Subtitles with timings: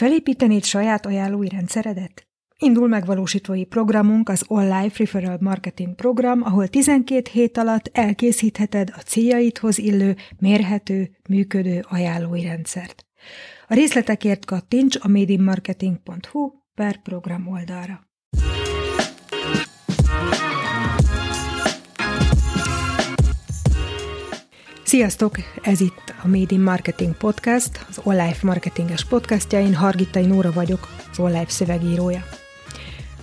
[0.00, 2.26] Felépítenéd saját ajánlói rendszeredet?
[2.58, 9.78] Indul megvalósítói programunk az Life Referral Marketing program, ahol 12 hét alatt elkészítheted a céljaidhoz
[9.78, 13.06] illő, mérhető, működő ajánlói rendszert.
[13.68, 18.00] A részletekért kattints a madeinmarketing.hu per program oldalra.
[24.90, 25.36] Sziasztok!
[25.62, 29.60] Ez itt a Made in Marketing Podcast, az Life marketinges podcastja.
[29.60, 32.24] Én Hargitai Nóra vagyok, az Life szövegírója.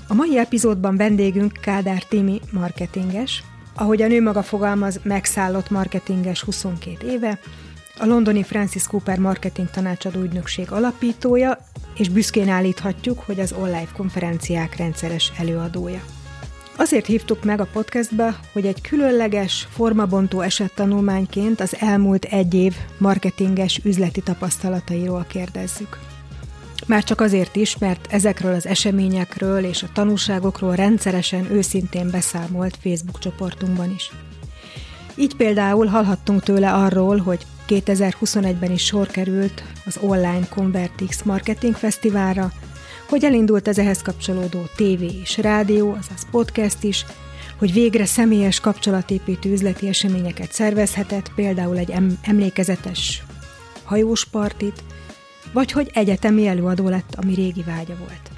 [0.07, 3.43] A mai epizódban vendégünk Kádár Timi marketinges,
[3.75, 7.39] ahogy a nő maga fogalmaz, megszállott marketinges 22 éve,
[7.97, 11.57] a londoni Francis Cooper marketing tanácsadó ügynökség alapítója,
[11.97, 16.01] és büszkén állíthatjuk, hogy az online konferenciák rendszeres előadója.
[16.79, 23.79] Azért hívtuk meg a podcastba, hogy egy különleges, formabontó esettanulmányként az elmúlt egy év marketinges
[23.83, 25.99] üzleti tapasztalatairól kérdezzük.
[26.85, 33.19] Már csak azért is, mert ezekről az eseményekről és a tanulságokról rendszeresen őszintén beszámolt Facebook
[33.19, 34.11] csoportunkban is.
[35.15, 42.51] Így például hallhattunk tőle arról, hogy 2021-ben is sor került az online Convertix Marketing Fesztiválra,
[43.07, 47.05] hogy elindult az ehhez kapcsolódó tévé és rádió, azaz podcast is,
[47.57, 53.23] hogy végre személyes kapcsolatépítő üzleti eseményeket szervezhetett, például egy emlékezetes
[53.83, 54.83] hajós partit,
[55.53, 58.31] vagy hogy egyetemi előadó lett, ami régi vágya volt.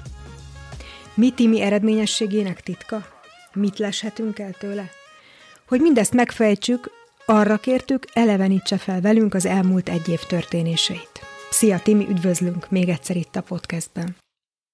[1.14, 3.06] Mi Timi eredményességének titka?
[3.54, 4.90] Mit leshetünk el tőle?
[5.68, 6.90] Hogy mindezt megfejtsük,
[7.26, 11.20] arra kértük, elevenítse fel velünk az elmúlt egy év történéseit.
[11.50, 14.16] Szia Timi, üdvözlünk még egyszer itt a podcastben.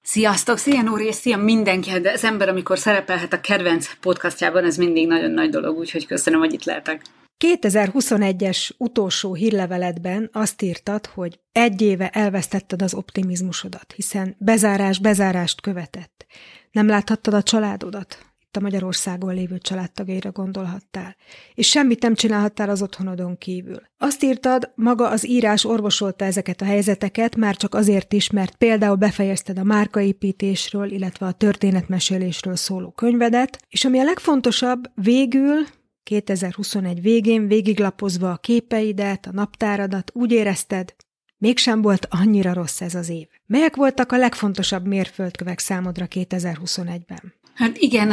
[0.09, 4.77] Sziasztok, szia Nóri, és szia mindenki, de az ember, amikor szerepelhet a kedvenc podcastjában, ez
[4.77, 7.03] mindig nagyon nagy dolog, úgyhogy köszönöm, hogy itt lehetek.
[7.45, 16.27] 2021-es utolsó hírleveletben azt írtad, hogy egy éve elvesztetted az optimizmusodat, hiszen bezárás bezárást követett.
[16.71, 18.19] Nem láthattad a családodat,
[18.57, 21.17] a Magyarországon lévő családtagjaira gondolhattál,
[21.55, 23.81] és semmit nem csinálhattál az otthonodon kívül.
[23.99, 28.97] Azt írtad, maga az írás orvosolta ezeket a helyzeteket, már csak azért is, mert például
[28.97, 35.66] befejezted a márkaépítésről, illetve a történetmesélésről szóló könyvedet, és ami a legfontosabb, végül
[36.03, 40.95] 2021 végén végiglapozva a képeidet, a naptáradat, úgy érezted,
[41.39, 43.27] mégsem volt annyira rossz ez az év.
[43.47, 47.34] Melyek voltak a legfontosabb mérföldkövek számodra 2021-ben?
[47.56, 48.12] Hát igen,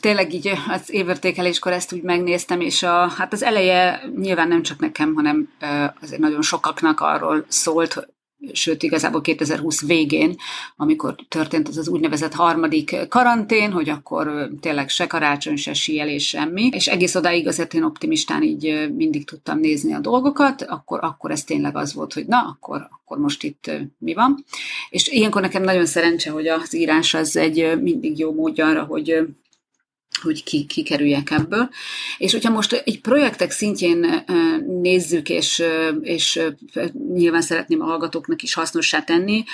[0.00, 4.80] tényleg így az évértékeléskor ezt úgy megnéztem, és a, hát az eleje nyilván nem csak
[4.80, 5.48] nekem, hanem
[6.02, 8.08] azért nagyon sokaknak arról szólt,
[8.52, 10.36] sőt igazából 2020 végén,
[10.76, 16.68] amikor történt az az úgynevezett harmadik karantén, hogy akkor tényleg se karácsony, se síelés, semmi,
[16.72, 21.44] és egész odáig azért én optimistán így mindig tudtam nézni a dolgokat, akkor, akkor ez
[21.44, 24.44] tényleg az volt, hogy na, akkor, akkor most itt mi van.
[24.90, 29.26] És ilyenkor nekem nagyon szerencse, hogy az írás az egy mindig jó módja arra, hogy
[30.22, 31.68] hogy ki, kikerüljek ebből.
[32.18, 34.24] És hogyha most egy projektek szintjén
[34.82, 35.62] nézzük, és,
[36.00, 36.40] és
[37.14, 39.44] nyilván szeretném a hallgatóknak is hasznossá tenni,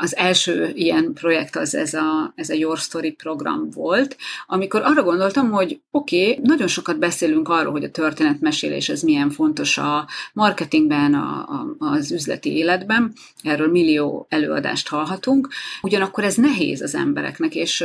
[0.00, 4.16] az első ilyen projekt az ez a, ez a Your Story program volt,
[4.46, 9.30] amikor arra gondoltam, hogy oké, okay, nagyon sokat beszélünk arról, hogy a történetmesélés ez milyen
[9.30, 13.12] fontos a marketingben, a, a, az üzleti életben,
[13.42, 15.48] erről millió előadást hallhatunk,
[15.82, 17.84] ugyanakkor ez nehéz az embereknek, és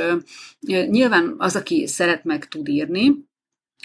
[0.89, 3.15] nyilván az, aki szeret szeret meg tud írni,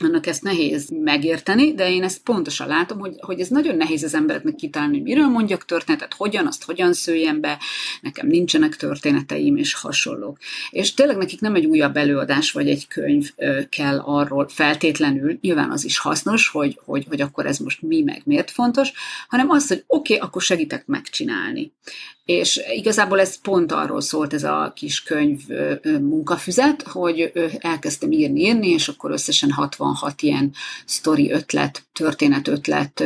[0.03, 4.14] annak ezt nehéz megérteni, de én ezt pontosan látom, hogy, hogy ez nagyon nehéz az
[4.14, 7.58] embereknek kitalálni, hogy miről mondjak történetet, hogyan, azt hogyan szőjem be,
[8.00, 10.38] nekem nincsenek történeteim és hasonlók.
[10.70, 13.31] És tényleg nekik nem egy újabb előadás vagy egy könyv
[13.69, 18.22] kell arról feltétlenül, nyilván az is hasznos, hogy, hogy, hogy akkor ez most mi meg
[18.25, 18.92] miért fontos,
[19.28, 21.72] hanem az, hogy oké, okay, akkor segítek megcsinálni.
[22.30, 25.41] És igazából ez pont arról szólt ez a kis könyv
[25.82, 30.52] munkafüzet, hogy elkezdtem írni, írni, és akkor összesen 66 ilyen
[30.84, 33.04] sztori ötlet, történet ötlet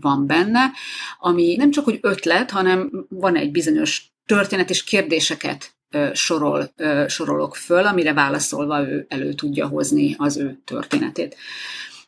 [0.00, 0.70] van benne,
[1.18, 5.74] ami nem csak, hogy ötlet, hanem van egy bizonyos történet és kérdéseket
[6.12, 6.74] sorol,
[7.06, 11.36] sorolok föl, amire válaszolva ő elő tudja hozni az ő történetét.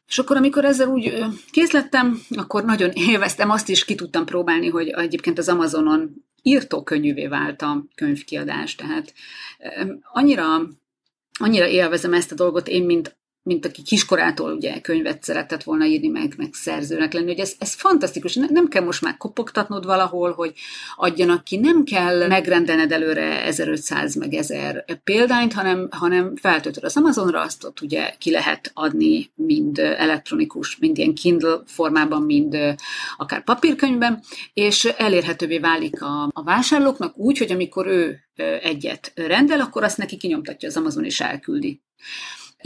[0.08, 4.68] És akkor, amikor ezzel úgy kész lettem, akkor nagyon élveztem, azt is ki tudtam próbálni,
[4.68, 9.14] hogy egyébként az Amazonon írtókönnyűvé vált a könyvkiadás, tehát
[10.02, 10.68] annyira,
[11.38, 16.08] annyira élvezem ezt a dolgot én, mint mint aki kiskorától ugye könyvet szeretett volna írni,
[16.08, 18.34] meg, meg szerzőnek lenni, hogy ez, ez fantasztikus.
[18.34, 20.52] Nem kell most már kopogtatnod valahol, hogy
[20.96, 27.40] adjanak ki, nem kell megrendelned előre 1500 meg 1000 példányt, hanem, hanem feltöltöd az Amazonra,
[27.40, 32.58] azt ott ugye ki lehet adni mind elektronikus, mind ilyen Kindle formában, mind
[33.16, 34.22] akár papírkönyvben,
[34.54, 38.18] és elérhetővé válik a, a vásárlóknak úgy, hogy amikor ő
[38.62, 41.82] egyet rendel, akkor azt neki kinyomtatja az Amazon és elküldi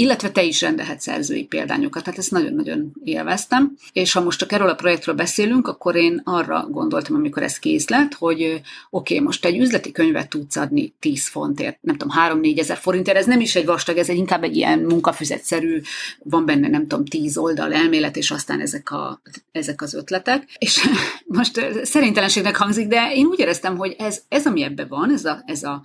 [0.01, 3.77] illetve te is rendelhetsz szerzői példányokat, tehát ezt nagyon-nagyon élveztem.
[3.93, 7.89] És ha most csak erről a projektről beszélünk, akkor én arra gondoltam, amikor ez kész
[7.89, 8.43] lett, hogy
[8.91, 13.17] oké, okay, most egy üzleti könyvet tudsz adni 10 fontért, nem tudom, 3-4 ezer forintért,
[13.17, 15.81] ez nem is egy vastag, ez egy inkább egy ilyen munkafüzetszerű,
[16.23, 19.21] van benne nem tudom, 10 oldal elmélet, és aztán ezek, a,
[19.53, 20.57] ezek az ötletek.
[20.59, 20.89] És
[21.27, 25.43] most szerintelenségnek hangzik, de én úgy éreztem, hogy ez, ez ami ebben van, ez a,
[25.47, 25.83] ez, a,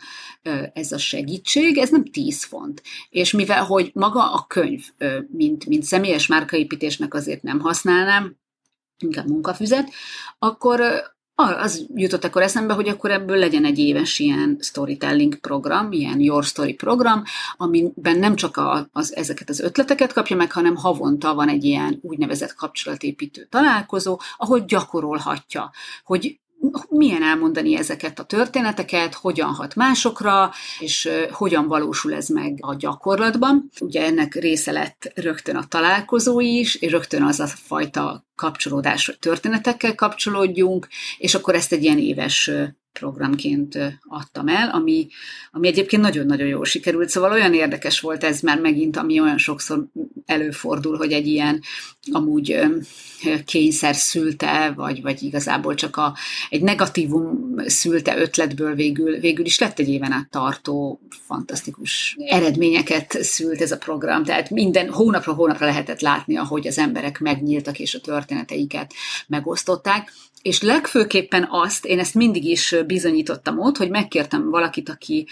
[0.74, 2.82] ez a segítség, ez nem 10 font.
[3.10, 4.86] És mivel, hogy maga a könyv,
[5.32, 8.36] mint, mint személyes márkaépítésnek azért nem használnám,
[8.98, 9.90] inkább munkafüzet,
[10.40, 10.82] akkor
[11.36, 16.44] az jutott akkor eszembe, hogy akkor ebből legyen egy éves ilyen storytelling program, ilyen Your
[16.44, 17.24] Story program,
[17.58, 22.00] amiben nem csak a, az, ezeket az ötleteket kapja meg, hanem havonta van egy ilyen
[22.02, 25.72] úgynevezett kapcsolatépítő találkozó, ahol gyakorolhatja,
[26.04, 26.40] hogy
[26.90, 33.70] milyen elmondani ezeket a történeteket, hogyan hat másokra, és hogyan valósul ez meg a gyakorlatban.
[33.80, 39.96] Ugye ennek része lett rögtön a találkozó is, és rögtön az a fajta kapcsolódás, történetekkel
[39.96, 40.88] kapcsolódjunk,
[41.18, 42.52] és akkor ezt egy ilyen éves
[42.94, 45.08] programként adtam el, ami,
[45.52, 49.86] ami egyébként nagyon-nagyon jól sikerült, szóval olyan érdekes volt ez, mert megint, ami olyan sokszor
[50.26, 51.62] előfordul, hogy egy ilyen
[52.12, 52.60] amúgy
[53.46, 56.16] kényszer szülte, vagy, vagy igazából csak a,
[56.50, 63.62] egy negatívum szülte ötletből végül, végül is lett egy éven át tartó, fantasztikus eredményeket szült
[63.62, 68.02] ez a program, tehát minden hónapra hónapra lehetett látni, ahogy az emberek megnyíltak és a
[68.26, 68.94] történeteiket
[69.28, 70.12] megosztották,
[70.42, 75.28] és legfőképpen azt, én ezt mindig is bizonyítottam ott, hogy megkértem valakit, aki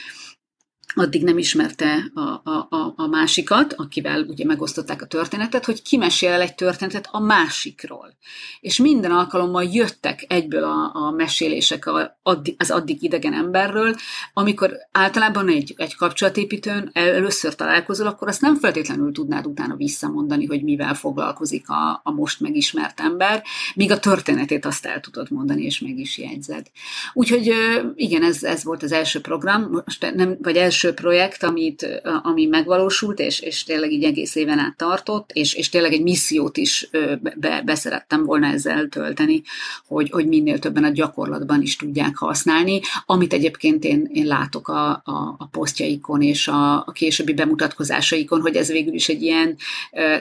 [0.95, 6.55] addig nem ismerte a, a, a, másikat, akivel ugye megosztották a történetet, hogy kimesél egy
[6.55, 8.15] történetet a másikról.
[8.59, 12.19] És minden alkalommal jöttek egyből a, a mesélések a,
[12.57, 13.95] az addig idegen emberről,
[14.33, 20.63] amikor általában egy, egy kapcsolatépítőn először találkozol, akkor azt nem feltétlenül tudnád utána visszamondani, hogy
[20.63, 23.43] mivel foglalkozik a, a most megismert ember,
[23.75, 26.67] míg a történetét azt el tudod mondani, és meg is jegyzed.
[27.13, 27.53] Úgyhogy
[27.95, 32.45] igen, ez, ez volt az első program, most nem, vagy első első projekt, amit, ami
[32.45, 36.89] megvalósult, és, és tényleg így egész éven át tartott, és, és tényleg egy missziót is
[37.35, 39.41] be, beszerettem volna ezzel tölteni,
[39.87, 44.89] hogy, hogy minél többen a gyakorlatban is tudják használni, amit egyébként én, én látok a,
[44.89, 49.57] a, a posztjaikon és a, a későbbi bemutatkozásaikon, hogy ez végül is egy ilyen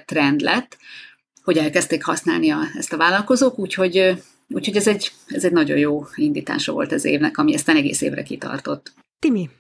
[0.04, 0.76] trend lett,
[1.42, 4.22] hogy elkezdték használni a, ezt a vállalkozók, úgyhogy
[4.54, 8.22] Úgyhogy ez egy, ez egy nagyon jó indítása volt az évnek, ami aztán egész évre
[8.22, 8.92] kitartott.
[9.18, 9.50] Timi,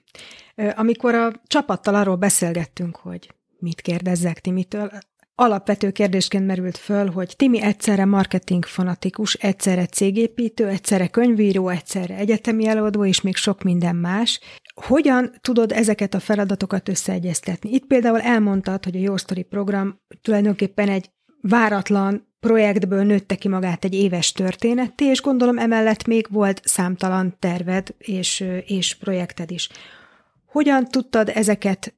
[0.74, 4.90] amikor a csapattal arról beszélgettünk, hogy mit kérdezzek Timitől,
[5.40, 12.66] alapvető kérdésként merült föl, hogy Timi egyszerre marketing fanatikus, egyszerre cégépítő, egyszerre könyvíró, egyszerre egyetemi
[12.66, 14.40] előadó, és még sok minden más.
[14.74, 17.70] Hogyan tudod ezeket a feladatokat összeegyeztetni?
[17.70, 21.10] Itt például elmondtad, hogy a Your Story program tulajdonképpen egy
[21.40, 27.94] váratlan projektből nőtte ki magát egy éves történetté, és gondolom emellett még volt számtalan terved
[27.98, 29.68] és, és projekted is.
[30.50, 31.94] Hogyan tudtad ezeket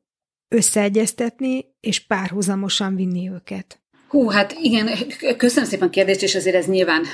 [0.48, 3.80] összeegyeztetni, és párhuzamosan vinni őket?
[4.08, 4.88] Hú, hát igen,
[5.36, 7.04] köszönöm szépen a kérdést, és azért ez nyilván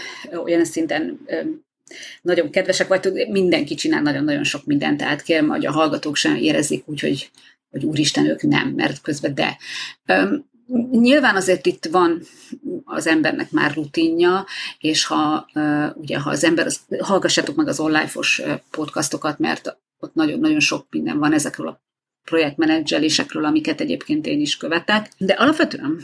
[0.45, 1.21] olyan szinten
[2.23, 6.89] nagyon kedvesek vagytok, mindenki csinál nagyon-nagyon sok mindent, tehát kérem, hogy a hallgatók sem érezzék
[6.89, 7.31] úgy, hogy,
[7.71, 9.59] hogy úristen, ők nem, mert közben de.
[10.91, 12.23] Nyilván azért itt van
[12.85, 14.47] az embernek már rutinja,
[14.79, 15.47] és ha
[15.95, 16.67] ugye ha az ember,
[16.99, 18.11] hallgassátok meg az online
[18.71, 21.83] podcastokat, mert ott nagyon-nagyon sok minden van ezekről a
[22.25, 25.11] projektmenedzselésekről, amiket egyébként én is követek.
[25.19, 26.01] De alapvetően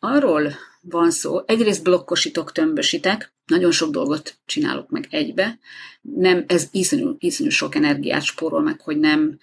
[0.00, 5.58] arról van szó, egyrészt blokkosítok, tömbösítek, nagyon sok dolgot csinálok meg egybe,
[6.00, 9.38] nem, ez iszonyú, iszonyú sok energiát spórol meg, hogy nem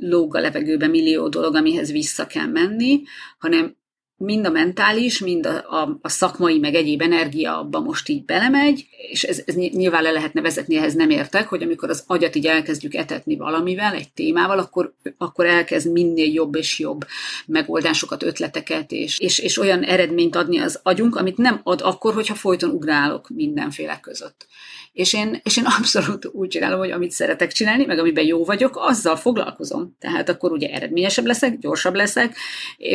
[0.00, 3.02] lóg a levegőbe millió dolog, amihez vissza kell menni,
[3.38, 3.76] hanem
[4.16, 8.86] mind a mentális, mind a, a, a szakmai, meg egyéb energia abba most így belemegy,
[9.10, 12.46] és ez, ez nyilván le lehetne vezetni, ehhez nem értek, hogy amikor az agyat így
[12.46, 17.04] elkezdjük etetni valamivel, egy témával, akkor, akkor elkezd minél jobb és jobb
[17.46, 22.34] megoldásokat, ötleteket, és, és, és olyan eredményt adni az agyunk, amit nem ad akkor, hogyha
[22.34, 24.46] folyton ugrálok mindenféle között.
[24.94, 28.76] És én, és én abszolút úgy csinálom, hogy amit szeretek csinálni, meg amiben jó vagyok,
[28.76, 29.96] azzal foglalkozom.
[29.98, 32.36] Tehát akkor ugye eredményesebb leszek, gyorsabb leszek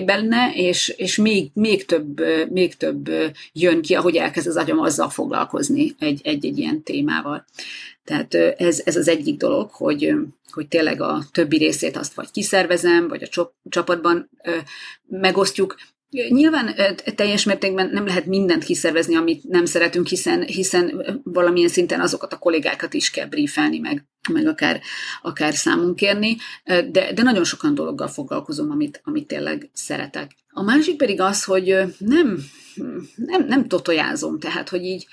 [0.05, 3.09] benne, és, és még, még, több, még több
[3.53, 7.45] jön ki, ahogy elkezd az agyam azzal foglalkozni egy-egy ilyen témával.
[8.03, 10.13] Tehát ez, ez az egyik dolog, hogy,
[10.51, 14.29] hogy tényleg a többi részét azt vagy kiszervezem, vagy a csapatban
[15.07, 15.75] megosztjuk,
[16.09, 16.75] Nyilván
[17.15, 22.37] teljes mértékben nem lehet mindent kiszervezni, amit nem szeretünk, hiszen, hiszen valamilyen szinten azokat a
[22.37, 24.81] kollégákat is kell briefelni, meg, meg akár,
[25.21, 30.31] akár számunk kérni, de, de nagyon sokan dologgal foglalkozom, amit, amit tényleg szeretek.
[30.51, 32.37] A másik pedig az, hogy nem,
[33.15, 35.07] nem, nem totojázom, tehát, hogy így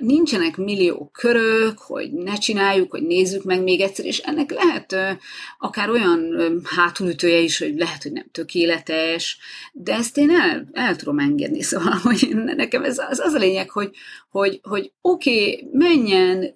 [0.00, 5.18] nincsenek millió körök, hogy ne csináljuk, hogy nézzük meg még egyszer, és ennek lehet
[5.58, 6.32] akár olyan
[6.64, 9.38] hátulütője is, hogy lehet, hogy nem tökéletes,
[9.72, 13.70] de ezt én el, el tudom engedni, szóval hogy nekem ez az, az a lényeg,
[13.70, 13.90] hogy,
[14.30, 16.54] hogy, hogy oké, okay, menjen,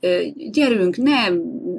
[0.50, 1.28] gyerünk, ne,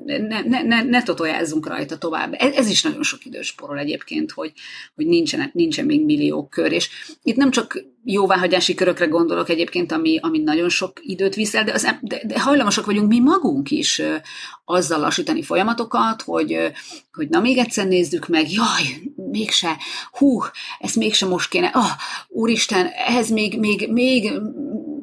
[0.05, 2.33] ne, ne, ne, ne totojázzunk rajta tovább.
[2.37, 4.51] Ez, ez is nagyon sok idős porol egyébként, hogy,
[4.95, 6.89] hogy nincsen, nincsen még millió kör, és
[7.23, 11.87] itt nem csak jóváhagyási körökre gondolok egyébként, ami, ami nagyon sok időt viszel, de, az,
[12.01, 14.01] de, de hajlamosak vagyunk mi magunk is
[14.65, 16.57] azzal lassítani folyamatokat, hogy,
[17.11, 18.83] hogy na még egyszer nézzük meg, jaj,
[19.15, 19.77] mégse,
[20.11, 20.41] hú,
[20.79, 21.91] ezt mégse most kéne, ah,
[22.27, 24.31] úristen, ehhez még, még, még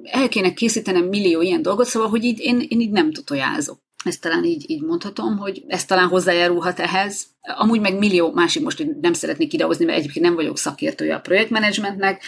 [0.03, 3.79] el kéne készítenem millió ilyen dolgot, szóval, hogy így, én, én így nem tutojázok.
[4.05, 7.27] Ezt talán így, így mondhatom, hogy ez talán hozzájárulhat ehhez.
[7.59, 12.23] Amúgy meg millió másik most nem szeretnék idehozni, mert egyébként nem vagyok szakértője a projektmenedzsmentnek,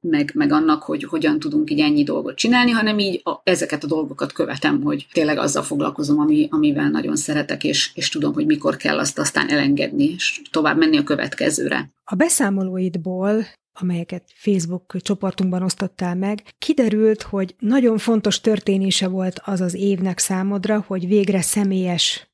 [0.00, 3.86] meg, meg annak, hogy hogyan tudunk így ennyi dolgot csinálni, hanem így a, ezeket a
[3.86, 8.76] dolgokat követem, hogy tényleg azzal foglalkozom, ami, amivel nagyon szeretek, és, és tudom, hogy mikor
[8.76, 11.90] kell azt aztán elengedni, és tovább menni a következőre.
[12.04, 19.74] A beszámolóidból amelyeket Facebook csoportunkban osztottál meg, kiderült, hogy nagyon fontos történése volt az az
[19.74, 22.30] évnek számodra, hogy végre személyes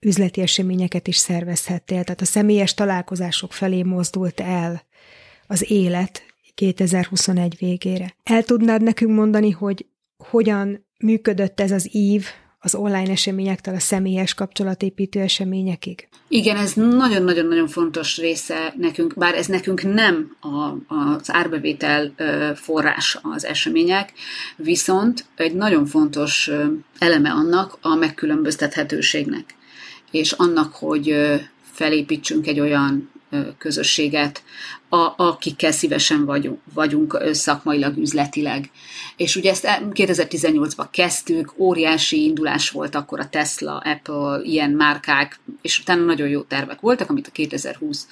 [0.00, 4.82] üzleti eseményeket is szervezhettél, tehát a személyes találkozások felé mozdult el
[5.46, 6.22] az élet
[6.54, 8.14] 2021 végére.
[8.22, 12.26] El tudnád nekünk mondani, hogy hogyan működött ez az ív,
[12.60, 16.08] az online eseményektől a személyes kapcsolatépítő eseményekig?
[16.28, 22.14] Igen, ez nagyon-nagyon-nagyon fontos része nekünk, bár ez nekünk nem a, az árbevétel
[22.54, 24.12] forrás az események,
[24.56, 26.50] viszont egy nagyon fontos
[26.98, 29.54] eleme annak a megkülönböztethetőségnek,
[30.10, 31.16] és annak, hogy
[31.72, 33.10] felépítsünk egy olyan
[33.58, 34.42] közösséget,
[34.88, 38.70] a, akikkel szívesen vagyunk, vagyunk szakmailag, üzletileg.
[39.16, 45.78] És ugye ezt 2018-ban kezdtük, óriási indulás volt akkor a Tesla, Apple, ilyen márkák, és
[45.78, 48.06] utána nagyon jó tervek voltak, amit a 2020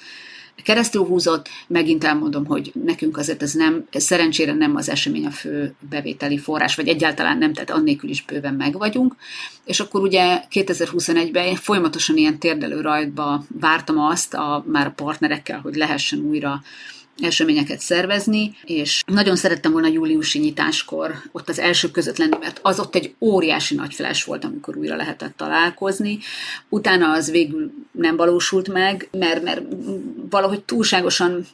[0.63, 1.49] keresztül húzott.
[1.67, 6.75] Megint elmondom, hogy nekünk azért ez nem, szerencsére nem az esemény a fő bevételi forrás,
[6.75, 9.15] vagy egyáltalán nem, tehát annélkül is bőven meg vagyunk.
[9.65, 15.75] És akkor ugye 2021-ben folyamatosan ilyen térdelő rajtba vártam azt a, már a partnerekkel, hogy
[15.75, 16.61] lehessen újra
[17.21, 22.79] eseményeket szervezni, és nagyon szerettem volna júliusi nyitáskor ott az első között lenni, mert az
[22.79, 26.19] ott egy óriási nagy flash volt, amikor újra lehetett találkozni.
[26.69, 29.61] Utána az végül nem valósult meg, mert, mert
[30.29, 31.45] valahogy túlságosan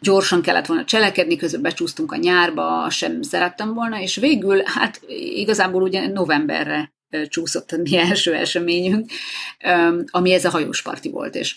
[0.00, 5.00] gyorsan kellett volna cselekedni, közben becsúsztunk a nyárba, sem szerettem volna, és végül, hát
[5.34, 6.92] igazából ugye novemberre
[7.28, 9.10] csúszott a mi első eseményünk,
[10.10, 11.54] ami ez a hajósparti volt, és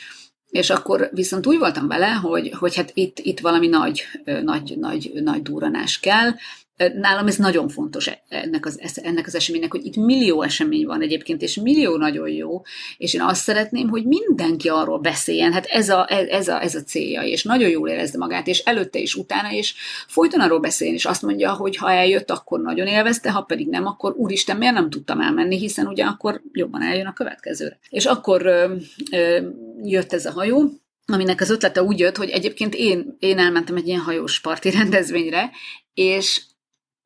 [0.57, 4.03] és akkor viszont úgy voltam vele, hogy, hogy hát itt, itt valami nagy,
[4.43, 6.31] nagy, nagy, nagy duranás kell,
[6.77, 11.41] Nálam ez nagyon fontos ennek az, ennek az eseménynek, hogy itt millió esemény van egyébként,
[11.41, 12.61] és millió nagyon jó,
[12.97, 16.83] és én azt szeretném, hogy mindenki arról beszéljen, hát ez a, ez a, ez a
[16.83, 19.73] célja, és nagyon jól érezze magát, és előtte és utána, és
[20.07, 23.85] folyton arról beszélni, és azt mondja, hogy ha eljött, akkor nagyon élvezte, ha pedig nem,
[23.85, 27.79] akkor úristen, miért nem tudtam elmenni, hiszen ugye akkor jobban eljön a következőre.
[27.89, 28.75] És akkor ö,
[29.11, 29.47] ö,
[29.83, 30.71] jött ez a hajó,
[31.05, 35.49] aminek az ötlete úgy jött, hogy egyébként én, én elmentem egy ilyen hajós parti rendezvényre,
[35.93, 36.41] és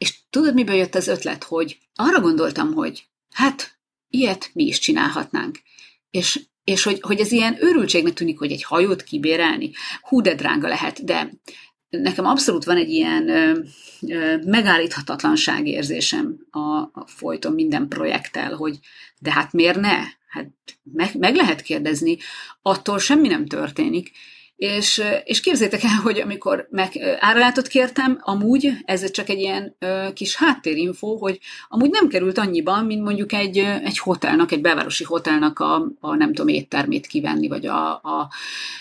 [0.02, 3.80] és tudod, miből jött az ötlet, hogy arra gondoltam, hogy hát
[4.10, 5.60] ilyet mi is csinálhatnánk.
[6.10, 9.72] És, és hogy, hogy ez ilyen őrültségnek tűnik, hogy egy hajót kibérelni.
[10.02, 11.30] Hú, de drága lehet, de
[11.90, 13.60] nekem abszolút van egy ilyen ö,
[14.08, 18.80] ö, megállíthatatlanság érzésem a, a folyton minden projekttel, hogy
[19.20, 20.00] de hát miért ne?
[20.28, 20.52] Hát
[20.84, 22.18] meg, meg lehet kérdezni,
[22.62, 24.12] attól semmi nem történik,
[24.62, 29.76] És, és képzétek el, hogy amikor meg áralátot kértem, amúgy ez csak egy ilyen
[30.14, 31.40] kis háttérinfo, hogy
[31.70, 36.34] amúgy nem került annyiban, mint mondjuk egy, egy hotelnak, egy belvárosi hotelnak a, a nem
[36.34, 38.30] tudom, éttermét kivenni, vagy a, a,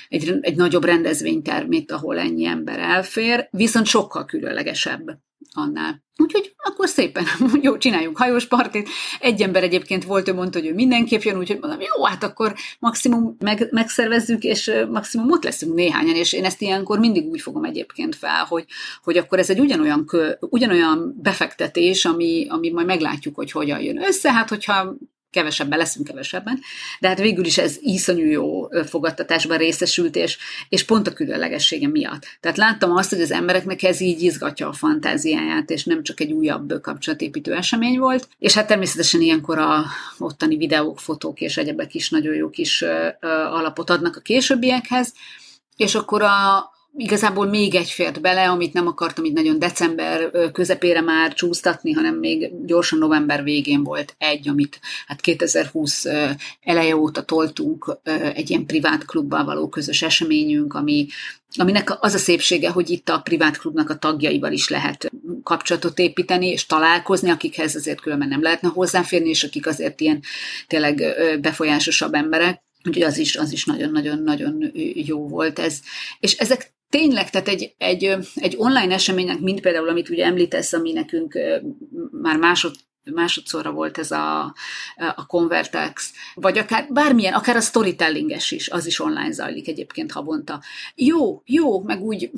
[0.09, 5.19] egy, egy nagyobb rendezvénytermét, ahol ennyi ember elfér, viszont sokkal különlegesebb
[5.52, 6.02] annál.
[6.16, 7.25] Úgyhogy akkor szépen,
[7.62, 8.88] jó, csináljunk hajós partit.
[9.21, 12.54] Egy ember egyébként volt, ő mondta, hogy ő mindenképp jön, úgyhogy mondom, jó, hát akkor
[12.78, 17.64] maximum meg, megszervezzük, és maximum ott leszünk néhányan, és én ezt ilyenkor mindig úgy fogom
[17.64, 18.64] egyébként fel, hogy,
[19.02, 24.02] hogy akkor ez egy ugyanolyan, kö, ugyanolyan befektetés, ami, ami majd meglátjuk, hogy hogyan jön
[24.02, 24.33] össze.
[24.33, 24.95] Hát, hogyha
[25.31, 26.61] kevesebben leszünk kevesebben,
[27.01, 32.27] de hát végül is ez iszonyú jó fogadtatásban részesült, és, és pont a különlegessége miatt.
[32.41, 36.33] Tehát láttam azt, hogy az embereknek ez így izgatja a fantáziáját, és nem csak egy
[36.33, 39.85] újabb kapcsolatépítő esemény volt, és hát természetesen ilyenkor a
[40.19, 42.85] ottani videók, fotók és egyebek is nagyon jó kis
[43.51, 45.13] alapot adnak a későbbiekhez,
[45.77, 51.00] és akkor a, igazából még egy fért bele, amit nem akartam így nagyon december közepére
[51.00, 56.04] már csúsztatni, hanem még gyorsan november végén volt egy, amit hát 2020
[56.61, 57.99] eleje óta toltunk
[58.35, 61.07] egy ilyen privát klubbal való közös eseményünk, ami,
[61.57, 65.11] aminek az a szépsége, hogy itt a privát klubnak a tagjaival is lehet
[65.42, 70.23] kapcsolatot építeni, és találkozni, akikhez azért különben nem lehetne hozzáférni, és akik azért ilyen
[70.66, 71.02] tényleg
[71.40, 72.62] befolyásosabb emberek.
[72.85, 75.80] Úgyhogy az is, az is nagyon-nagyon-nagyon jó volt ez.
[76.21, 80.92] És ezek tényleg, tehát egy, egy, egy online eseménynek, mint például, amit ugye említesz, ami
[80.92, 81.38] nekünk
[82.23, 84.54] már másod, másodszorra volt ez a,
[85.14, 90.62] a Convertex, vagy akár bármilyen, akár a storytellinges is, az is online zajlik egyébként havonta.
[90.94, 92.30] Jó, jó, meg úgy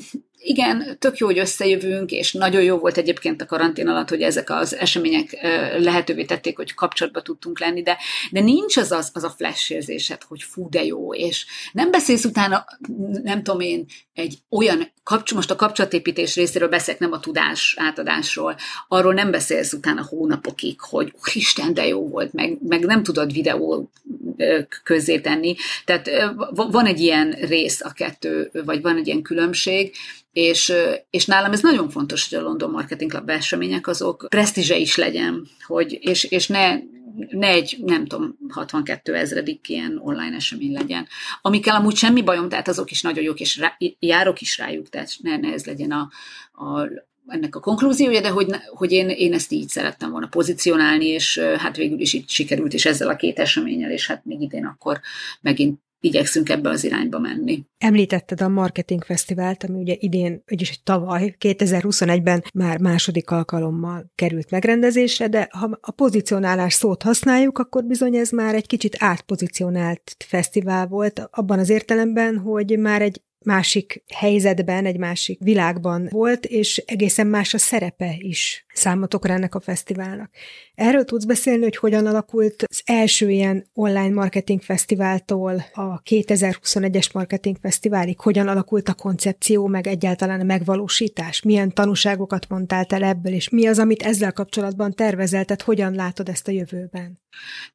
[0.44, 4.50] igen, tök jó, hogy összejövünk, és nagyon jó volt egyébként a karantén alatt, hogy ezek
[4.50, 5.36] az események
[5.78, 7.96] lehetővé tették, hogy kapcsolatba tudtunk lenni, de,
[8.30, 12.24] de nincs az, az, az a flash érzésed, hogy fú, de jó, és nem beszélsz
[12.24, 12.64] utána,
[13.22, 18.56] nem tudom én, egy olyan, kapcs- most a kapcsolatépítés részéről beszélek, nem a tudás átadásról,
[18.88, 23.90] arról nem beszélsz utána hónapokig, hogy Isten, de jó volt, meg, meg nem tudod videó
[24.82, 25.54] közzé tenni.
[25.84, 26.10] Tehát
[26.54, 29.94] van egy ilyen rész a kettő, vagy van egy ilyen különbség,
[30.32, 30.72] és,
[31.10, 35.48] és nálam ez nagyon fontos, hogy a London Marketing Club események azok presztízse is legyen,
[35.66, 36.78] hogy, és, és ne,
[37.30, 41.06] ne egy, nem tudom, 62 ezredik ilyen online esemény legyen.
[41.42, 45.10] Amikkel amúgy semmi bajom, tehát azok is nagyon jók, és rá, járok is rájuk, tehát
[45.22, 46.10] ne, ne ez legyen a,
[46.52, 46.88] a,
[47.26, 51.76] ennek a konklúziója, de hogy, hogy én, én ezt így szerettem volna pozícionálni, és hát
[51.76, 55.00] végül is így sikerült, és ezzel a két eseménnyel, és hát még idén akkor
[55.40, 57.64] megint igyekszünk ebbe az irányba menni.
[57.78, 65.28] Említetted a Marketing Fesztivált, ami ugye idén, vagyis tavaly, 2021-ben már második alkalommal került megrendezésre,
[65.28, 71.28] de ha a pozicionálás szót használjuk, akkor bizony ez már egy kicsit átpozicionált fesztivál volt,
[71.30, 77.54] abban az értelemben, hogy már egy másik helyzetben, egy másik világban volt, és egészen más
[77.54, 80.30] a szerepe is számotokra ennek a fesztiválnak.
[80.74, 87.56] Erről tudsz beszélni, hogy hogyan alakult az első ilyen online marketing fesztiváltól a 2021-es marketing
[87.60, 93.48] fesztiválig, hogyan alakult a koncepció, meg egyáltalán a megvalósítás, milyen tanúságokat mondtál el ebből, és
[93.48, 97.21] mi az, amit ezzel kapcsolatban tervezel, tehát hogyan látod ezt a jövőben?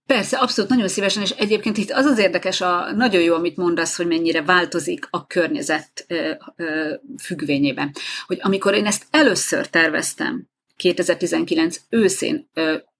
[0.05, 3.95] Persze, abszolút, nagyon szívesen, és egyébként itt az az érdekes, a, nagyon jó, amit mondasz,
[3.95, 7.91] hogy mennyire változik a környezet ö, ö, függvényében.
[8.25, 12.49] Hogy amikor én ezt először terveztem, 2019 őszén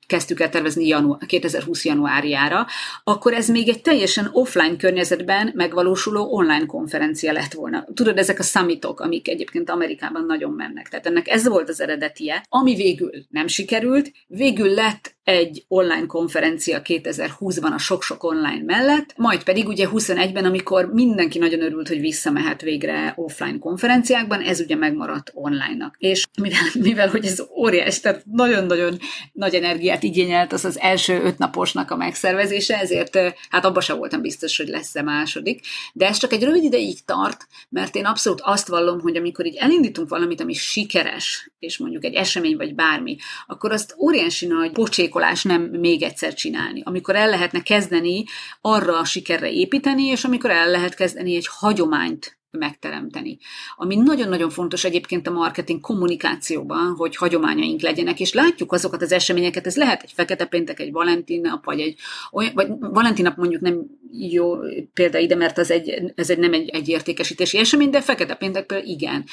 [0.07, 2.67] kezdtük el tervezni január, 2020 januárjára,
[3.03, 7.85] akkor ez még egy teljesen offline környezetben megvalósuló online konferencia lett volna.
[7.93, 10.89] Tudod, ezek a summitok, amik egyébként Amerikában nagyon mennek.
[10.89, 16.81] Tehát ennek ez volt az eredetie, ami végül nem sikerült, végül lett egy online konferencia
[16.83, 22.61] 2020-ban a sok-sok online mellett, majd pedig ugye 21-ben, amikor mindenki nagyon örült, hogy visszamehet
[22.61, 25.95] végre offline konferenciákban, ez ugye megmaradt online-nak.
[25.97, 28.97] És mivel, mivel hogy ez óriás, tehát nagyon-nagyon
[29.33, 33.17] nagy energiát igényelt az az első öt naposnak a megszervezése, ezért
[33.49, 35.65] hát abban sem voltam biztos, hogy lesz-e második.
[35.93, 39.55] De ez csak egy rövid ideig tart, mert én abszolút azt vallom, hogy amikor így
[39.55, 45.15] elindítunk valamit, ami sikeres, és mondjuk egy esemény vagy bármi, akkor azt óriási nagy pocsék
[45.17, 46.81] gyakorlás nem még egyszer csinálni.
[46.83, 48.23] Amikor el lehetne kezdeni
[48.61, 53.37] arra a sikerre építeni, és amikor el lehet kezdeni egy hagyományt megteremteni.
[53.75, 59.65] Ami nagyon-nagyon fontos egyébként a marketing kommunikációban, hogy hagyományaink legyenek, és látjuk azokat az eseményeket,
[59.65, 61.95] ez lehet egy fekete péntek, egy Valentin nap, vagy egy
[62.31, 64.55] olyan, vagy Valentin nap mondjuk nem jó
[64.93, 68.65] példa ide, mert az egy, ez egy nem egy, egy értékesítési esemény, de Fekete Péntek
[68.65, 69.25] például igen.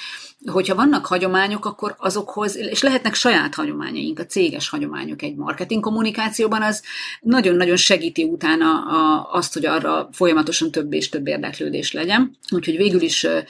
[0.47, 6.63] Hogyha vannak hagyományok, akkor azokhoz, és lehetnek saját hagyományaink, a céges hagyományok egy marketing kommunikációban,
[6.63, 6.83] az
[7.21, 12.37] nagyon-nagyon segíti utána a, azt, hogy arra folyamatosan több és több érdeklődés legyen.
[12.51, 13.41] Úgyhogy végül is ö,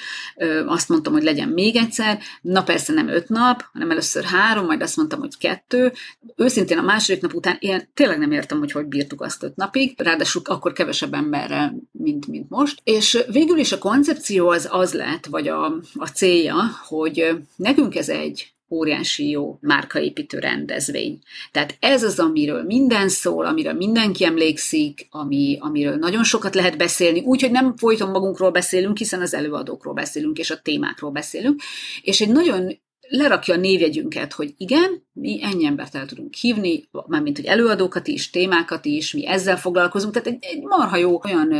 [0.67, 4.83] azt mondtam, hogy legyen még egyszer, na persze nem öt nap, hanem először három, majd
[4.83, 5.93] azt mondtam, hogy kettő.
[6.37, 9.95] Őszintén a második nap után én tényleg nem értem, hogy hogy bírtuk azt öt napig,
[9.97, 12.81] ráadásul akkor kevesebb emberrel, mint, mint most.
[12.83, 16.57] És végül is a koncepció az az lett, vagy a, a célja,
[16.89, 21.19] hogy nekünk ez egy óriási jó márkaépítő rendezvény.
[21.53, 27.21] Tehát ez az, amiről minden szól, amiről mindenki emlékszik, ami, amiről nagyon sokat lehet beszélni,
[27.21, 31.61] úgyhogy nem folyton magunkról beszélünk, hiszen az előadókról beszélünk, és a témákról beszélünk,
[32.03, 37.37] és egy nagyon lerakja a névjegyünket, hogy igen, mi ennyi embert el tudunk hívni, mármint
[37.37, 41.53] hogy előadókat is, témákat is, mi ezzel foglalkozunk, tehát egy, egy marha jó olyan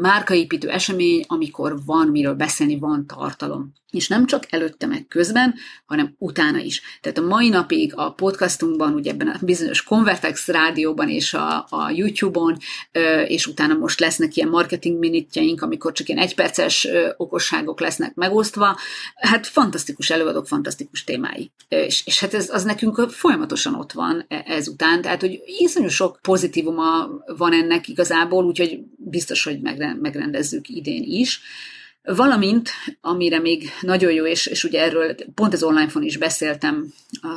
[0.00, 3.72] márkaépítő esemény, amikor van miről beszélni, van tartalom.
[3.90, 5.54] És nem csak előtte meg közben,
[5.84, 6.82] hanem utána is.
[7.00, 11.90] Tehát a mai napig a podcastunkban, ugye ebben a bizonyos Convertex rádióban és a, a
[11.94, 12.56] YouTube-on,
[13.26, 18.76] és utána most lesznek ilyen marketing minitjeink, amikor csak ilyen egyperces okosságok lesznek megosztva,
[19.14, 21.52] hát fantasztikus előadók, fantasztikus témái.
[21.68, 25.88] És, és hát ez az nekünk nekünk folyamatosan ott van e- ezután, tehát hogy iszonyú
[25.88, 28.78] sok pozitívuma van ennek igazából, úgyhogy
[29.12, 29.60] biztos, hogy
[30.00, 31.40] megrendezzük idén is.
[32.04, 36.92] Valamint, amire még nagyon jó, és, és ugye erről pont az online-fon is beszéltem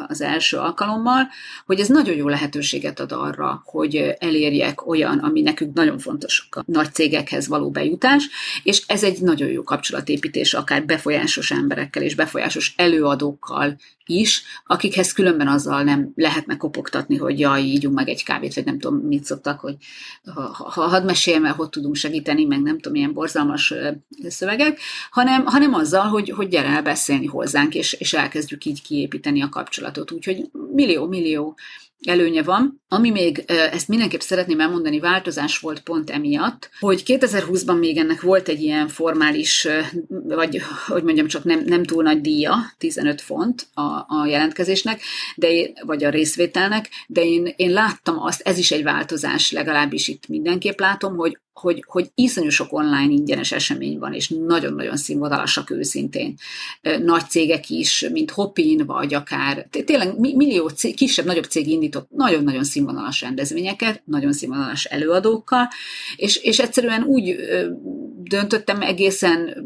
[0.08, 1.28] az első alkalommal,
[1.66, 6.62] hogy ez nagyon jó lehetőséget ad arra, hogy elérjek olyan, ami nekünk nagyon fontos a
[6.66, 8.30] nagy cégekhez való bejutás,
[8.64, 15.48] és ez egy nagyon jó kapcsolatépítés akár befolyásos emberekkel és befolyásos előadókkal is, akikhez különben
[15.48, 19.60] azzal nem lehetne kopogtatni, hogy jaj, ígyunk meg egy kávét, vagy nem tudom, mit szoktak,
[19.60, 19.76] hogy
[20.34, 20.42] ha,
[20.74, 23.74] ha hadd meséljem el, hogy tudunk segíteni, meg nem tudom, ilyen borzalmas
[24.56, 29.42] szövegek, hanem, hanem azzal, hogy, hogy gyere el beszélni hozzánk, és, és elkezdjük így kiépíteni
[29.42, 30.12] a kapcsolatot.
[30.12, 31.58] Úgyhogy millió-millió
[32.08, 32.82] előnye van.
[32.88, 38.48] Ami még, ezt mindenképp szeretném elmondani, változás volt pont emiatt, hogy 2020-ban még ennek volt
[38.48, 39.68] egy ilyen formális,
[40.28, 45.02] vagy hogy mondjam, csak nem, nem túl nagy díja, 15 font a, a jelentkezésnek,
[45.36, 50.08] de én, vagy a részvételnek, de én, én láttam azt, ez is egy változás, legalábbis
[50.08, 55.70] itt mindenképp látom, hogy hogy, hogy iszonyú sok online ingyenes esemény van, és nagyon-nagyon színvonalasak
[55.70, 56.36] őszintén.
[57.04, 62.64] Nagy cégek is, mint Hopin, vagy akár tényleg millió cég, kisebb, nagyobb cég indított nagyon-nagyon
[62.64, 65.68] színvonalas rendezvényeket, nagyon színvonalas előadókkal,
[66.16, 67.36] és, és egyszerűen úgy
[68.24, 69.66] döntöttem egészen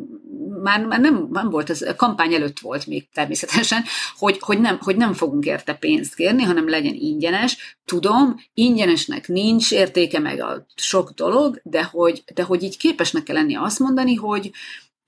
[0.62, 3.84] már, már nem, nem volt, ez kampány előtt volt még természetesen,
[4.18, 7.78] hogy, hogy, nem, hogy nem fogunk érte pénzt kérni, hanem legyen ingyenes.
[7.86, 13.36] Tudom, ingyenesnek nincs értéke meg a sok dolog, de hogy, de hogy így képesnek kell
[13.36, 14.52] lenni azt mondani, hogy,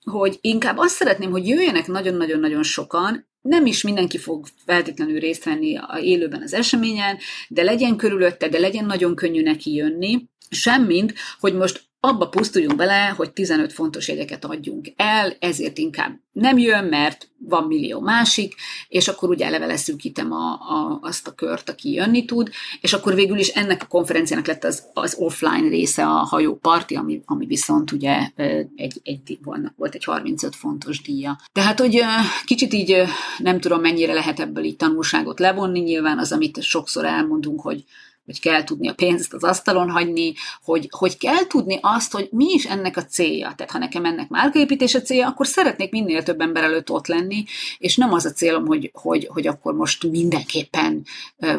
[0.04, 5.76] hogy inkább azt szeretném, hogy jöjjenek nagyon-nagyon-nagyon sokan, nem is mindenki fog feltétlenül részt venni
[5.76, 11.54] a élőben az eseményen, de legyen körülötte, de legyen nagyon könnyű neki jönni, semmint, hogy
[11.54, 17.28] most abba pusztuljunk bele, hogy 15 fontos jegyeket adjunk el, ezért inkább nem jön, mert
[17.38, 18.54] van millió másik,
[18.88, 23.14] és akkor ugye eleve leszűkítem a, a, azt a kört, aki jönni tud, és akkor
[23.14, 27.92] végül is ennek a konferenciának lett az, az offline része a hajóparti, ami, ami viszont
[27.92, 28.30] ugye
[28.76, 29.38] egy, egy,
[29.76, 31.38] volt egy 35 fontos díja.
[31.52, 32.02] Tehát, hogy
[32.44, 33.02] kicsit így
[33.38, 37.84] nem tudom, mennyire lehet ebből így tanulságot levonni, nyilván az, amit sokszor elmondunk, hogy
[38.24, 40.32] hogy kell tudni a pénzt az asztalon hagyni,
[40.62, 43.52] hogy, hogy kell tudni azt, hogy mi is ennek a célja.
[43.56, 47.44] Tehát ha nekem ennek márkaépítés a célja, akkor szeretnék minél több ember előtt ott lenni,
[47.78, 51.04] és nem az a célom, hogy, hogy, hogy akkor most mindenképpen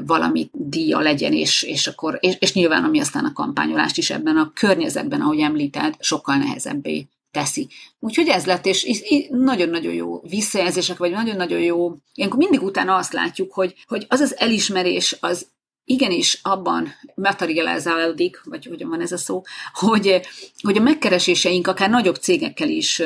[0.06, 4.38] valami díja legyen, és, és, akkor, és, és nyilván ami aztán a kampányolást is ebben
[4.38, 7.68] a környezetben, ahogy említed, sokkal nehezebbé teszi.
[8.00, 13.54] Úgyhogy ez lett, és nagyon-nagyon jó visszajelzések, vagy nagyon-nagyon jó, ilyenkor mindig utána azt látjuk,
[13.54, 15.48] hogy, hogy az az elismerés, az
[15.86, 19.42] igenis abban materializálódik, vagy hogyan van ez a szó,
[19.74, 20.22] hogy,
[20.62, 23.02] hogy a megkereséseink akár nagyobb cégekkel is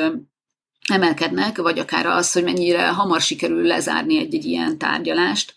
[0.88, 5.56] emelkednek, vagy akár az, hogy mennyire hamar sikerül lezárni egy-egy ilyen tárgyalást,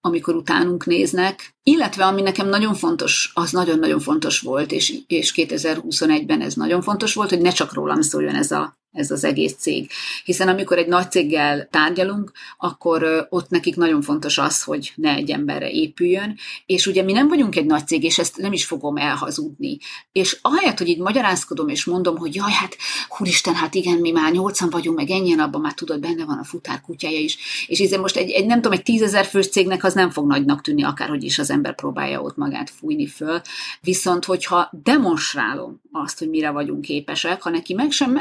[0.00, 6.40] amikor utánunk néznek, illetve ami nekem nagyon fontos, az nagyon-nagyon fontos volt, és, és 2021-ben
[6.40, 9.90] ez nagyon fontos volt, hogy ne csak rólam szóljon ez a ez az egész cég.
[10.24, 15.30] Hiszen amikor egy nagy céggel tárgyalunk, akkor ott nekik nagyon fontos az, hogy ne egy
[15.30, 18.96] emberre épüljön, és ugye mi nem vagyunk egy nagy cég, és ezt nem is fogom
[18.96, 19.78] elhazudni.
[20.12, 22.76] És ahelyett, hogy így magyarázkodom, és mondom, hogy jaj, hát
[23.08, 26.44] húristen, hát igen, mi már nyolcan vagyunk, meg ennyien, abban már tudod, benne van a
[26.44, 27.38] futár kutyája is.
[27.66, 30.60] És így most egy, egy nem tudom, egy tízezer fős cégnek az nem fog nagynak
[30.60, 33.40] tűnni, akárhogy is az ember próbálja ott magát fújni föl.
[33.80, 38.20] Viszont, hogyha demonstrálom azt, hogy mire vagyunk képesek, ha neki meg sem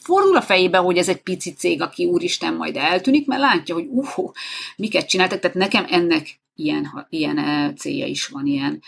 [0.00, 3.86] fordul a fejébe, hogy ez egy pici cég, aki úristen majd eltűnik, mert látja, hogy
[3.90, 4.30] uh,
[4.76, 8.82] miket csináltak, tehát nekem ennek ilyen, ilyen eh, célja is van, ilyen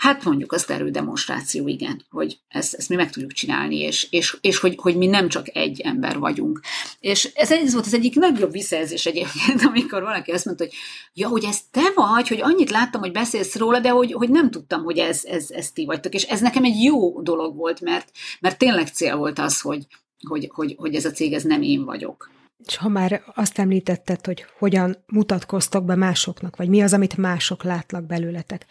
[0.00, 4.58] Hát mondjuk az erődemonstráció, igen, hogy ezt, ezt mi meg tudjuk csinálni, és, és, és
[4.58, 6.60] hogy, hogy mi nem csak egy ember vagyunk.
[7.00, 10.72] És ez, ez volt az egyik nagyobb visszajelzés egyébként, amikor valaki azt mondta, hogy
[11.14, 14.50] ja, hogy ez te vagy, hogy annyit láttam, hogy beszélsz róla, de hogy, hogy nem
[14.50, 16.14] tudtam, hogy ez, ez, ez ti vagytok.
[16.14, 18.10] És ez nekem egy jó dolog volt, mert,
[18.40, 19.86] mert tényleg cél volt az, hogy,
[20.28, 22.30] hogy, hogy, hogy ez a cég, ez nem én vagyok.
[22.66, 27.62] És ha már azt említetted, hogy hogyan mutatkoztok be másoknak, vagy mi az, amit mások
[27.62, 28.66] látnak belőletek,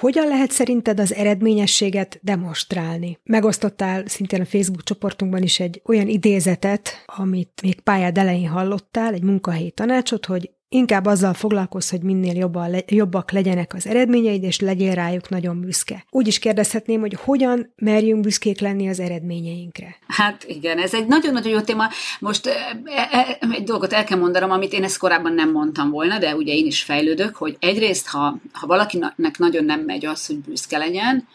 [0.00, 3.18] hogyan lehet szerinted az eredményességet demonstrálni?
[3.24, 9.22] Megosztottál szintén a Facebook csoportunkban is egy olyan idézetet, amit még pályád elején hallottál, egy
[9.22, 14.94] munkahelyi tanácsot, hogy Inkább azzal foglalkozz, hogy minél jobban, jobbak legyenek az eredményeid, és legyél
[14.94, 16.04] rájuk nagyon büszke.
[16.10, 19.96] Úgy is kérdezhetném, hogy hogyan merjünk büszkék lenni az eredményeinkre.
[20.06, 21.88] Hát igen, ez egy nagyon-nagyon jó téma.
[22.20, 26.18] Most e, e, egy dolgot el kell mondanom, amit én ezt korábban nem mondtam volna,
[26.18, 30.38] de ugye én is fejlődök, hogy egyrészt, ha, ha valakinek nagyon nem megy az, hogy
[30.38, 31.28] büszke legyen,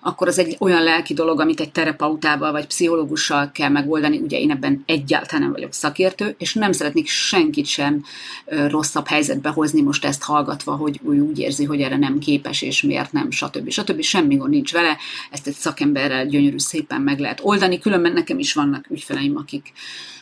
[0.00, 4.18] akkor az egy olyan lelki dolog, amit egy terapeutával vagy pszichológussal kell megoldani.
[4.18, 8.04] Ugye én ebben egyáltalán nem vagyok szakértő, és nem szeretnék senkit sem
[8.68, 12.82] rosszabb helyzetbe hozni most ezt hallgatva, hogy ő úgy érzi, hogy erre nem képes, és
[12.82, 13.70] miért nem, stb.
[13.70, 14.02] stb.
[14.02, 14.96] Semmi gond nincs vele,
[15.30, 19.72] ezt egy szakemberrel gyönyörű szépen meg lehet oldani, különben nekem is vannak ügyfeleim, akik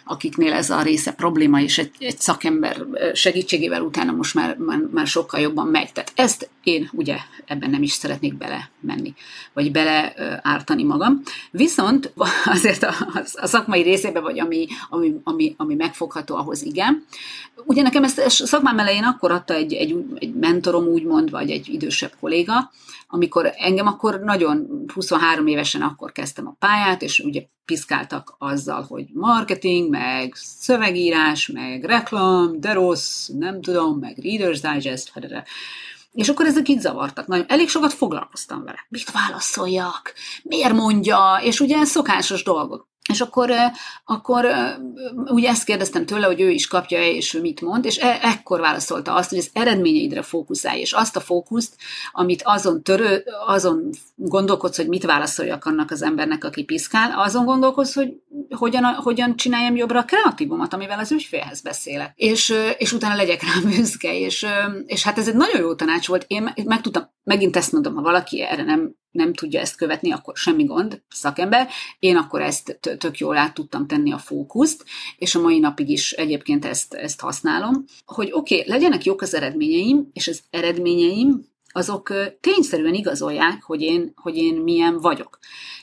[0.08, 5.06] akiknél ez a része probléma, és egy, egy szakember segítségével utána most már, már, már
[5.06, 5.92] sokkal jobban megy.
[5.92, 7.16] Tehát ezt én ugye
[7.46, 9.14] ebben nem is szeretnék bele menni,
[9.52, 11.22] vagy bele ártani magam.
[11.50, 12.12] Viszont
[12.44, 12.94] azért a,
[13.34, 17.04] a szakmai részében, vagy ami, ami, ami, ami megfogható, ahhoz igen.
[17.64, 21.68] Ugye nekem ezt, ezt szakmám elején akkor adta egy, egy, egy mentorom úgymond, vagy egy
[21.68, 22.70] idősebb kolléga,
[23.08, 29.06] amikor engem akkor nagyon 23 évesen akkor kezdtem a pályát, és ugye piszkáltak azzal, hogy
[29.12, 35.12] marketing, meg szövegírás, meg reklam, de rossz, nem tudom, meg Reader's Digest,
[36.12, 37.26] és akkor ezek így zavartak.
[37.26, 38.86] Nagyon, elég sokat foglalkoztam vele.
[38.88, 40.14] Mit válaszoljak?
[40.42, 41.40] Miért mondja?
[41.42, 42.87] És ugye szokásos dolgok.
[43.12, 43.50] És akkor,
[44.04, 44.46] akkor
[45.24, 48.60] ugye ezt kérdeztem tőle, hogy ő is kapja-e, és ő mit mond, és e- ekkor
[48.60, 51.76] válaszolta azt, hogy az eredményeidre fókuszálj, és azt a fókuszt,
[52.12, 57.94] amit azon törő, azon gondolkodsz, hogy mit válaszoljak annak az embernek, aki piszkál, azon gondolkodsz,
[57.94, 58.12] hogy
[58.50, 62.12] hogyan, hogyan csináljam jobbra a kreatívomat, amivel az ügyfélhez beszélek.
[62.14, 64.46] És, és utána legyek rá büszke, és,
[64.86, 66.24] és hát ez egy nagyon jó tanács volt.
[66.26, 70.36] Én meg tudtam, megint ezt mondom, ha valaki erre nem nem tudja ezt követni, akkor
[70.36, 71.68] semmi gond, szakember.
[71.98, 74.84] Én akkor ezt tök jól át tudtam tenni a fókuszt,
[75.18, 79.34] és a mai napig is egyébként ezt, ezt használom, hogy oké, okay, legyenek jók az
[79.34, 85.38] eredményeim, és az eredményeim azok tényszerűen igazolják, hogy én, hogy én milyen vagyok.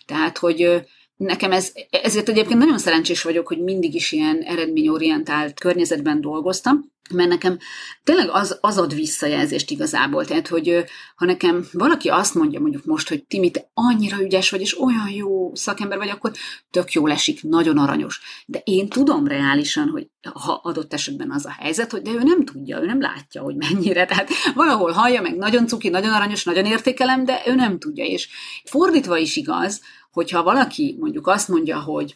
[0.06, 0.86] Tehát, hogy
[1.18, 7.30] Nekem ez, ezért egyébként nagyon szerencsés vagyok, hogy mindig is ilyen eredményorientált környezetben dolgoztam, mert
[7.30, 7.58] nekem
[8.04, 10.26] tényleg az, az ad visszajelzést igazából.
[10.26, 10.84] Tehát, hogy
[11.16, 15.10] ha nekem valaki azt mondja mondjuk most, hogy Timi, te annyira ügyes vagy, és olyan
[15.10, 16.32] jó szakember vagy, akkor
[16.72, 18.22] tök jó esik, nagyon aranyos.
[18.46, 22.46] De én tudom reálisan, hogy ha adott esetben az a helyzet, hogy de ő nem
[22.46, 24.06] tudja, ő nem látja, hogy mennyire.
[24.06, 28.06] Tehát valahol hallja meg, nagyon cuki, nagyon aranyos, nagyon értékelem, de ő nem tudja.
[28.06, 28.28] És
[28.64, 29.82] fordítva is igaz,
[30.16, 32.16] hogyha valaki mondjuk azt mondja, hogy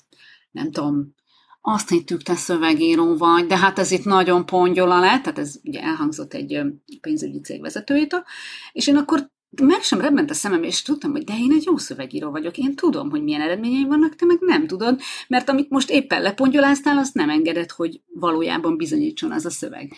[0.52, 1.14] nem tudom,
[1.62, 5.82] azt hittük, te szövegíró vagy, de hát ez itt nagyon pongyola lett, tehát ez ugye
[5.82, 6.62] elhangzott egy
[7.02, 8.24] pénzügyi cég vezetőjétől,
[8.72, 9.30] és én akkor
[9.62, 12.76] meg sem rebbent a szemem, és tudtam, hogy de én egy jó szövegíró vagyok, én
[12.76, 17.14] tudom, hogy milyen eredményeim vannak, te meg nem tudod, mert amit most éppen lepongyoláztál, azt
[17.14, 19.94] nem engedett, hogy valójában bizonyítson az a szöveg.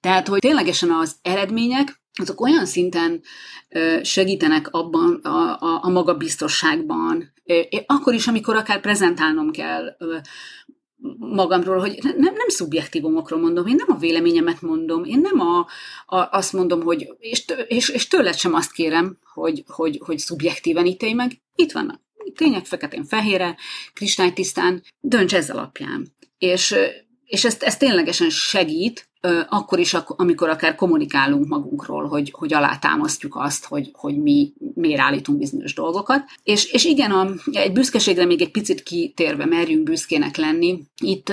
[0.00, 3.22] Tehát, hogy ténylegesen az eredmények, azok olyan szinten
[4.02, 7.32] segítenek abban a, a, a magabiztosságban,
[7.86, 9.96] akkor is, amikor akár prezentálnom kell
[11.18, 15.58] magamról, hogy nem, nem szubjektívumokról mondom, én nem a véleményemet mondom, én nem a,
[16.06, 20.86] a, azt mondom, hogy, és, és, és tőled sem azt kérem, hogy, hogy, hogy szubjektíven
[20.86, 21.40] ítélj meg.
[21.54, 22.00] Itt vannak
[22.34, 23.56] tények feketén-fehére,
[23.92, 26.14] kristálytisztán, dönts ez alapján.
[26.38, 26.74] És,
[27.24, 29.09] és ez, ez ténylegesen segít,
[29.48, 35.38] akkor is, amikor akár kommunikálunk magunkról, hogy, hogy alátámasztjuk azt, hogy, hogy mi miért állítunk
[35.38, 36.24] bizonyos dolgokat.
[36.42, 40.82] És, és igen, a, egy büszkeségre még egy picit kitérve merjünk büszkének lenni.
[41.02, 41.32] Itt,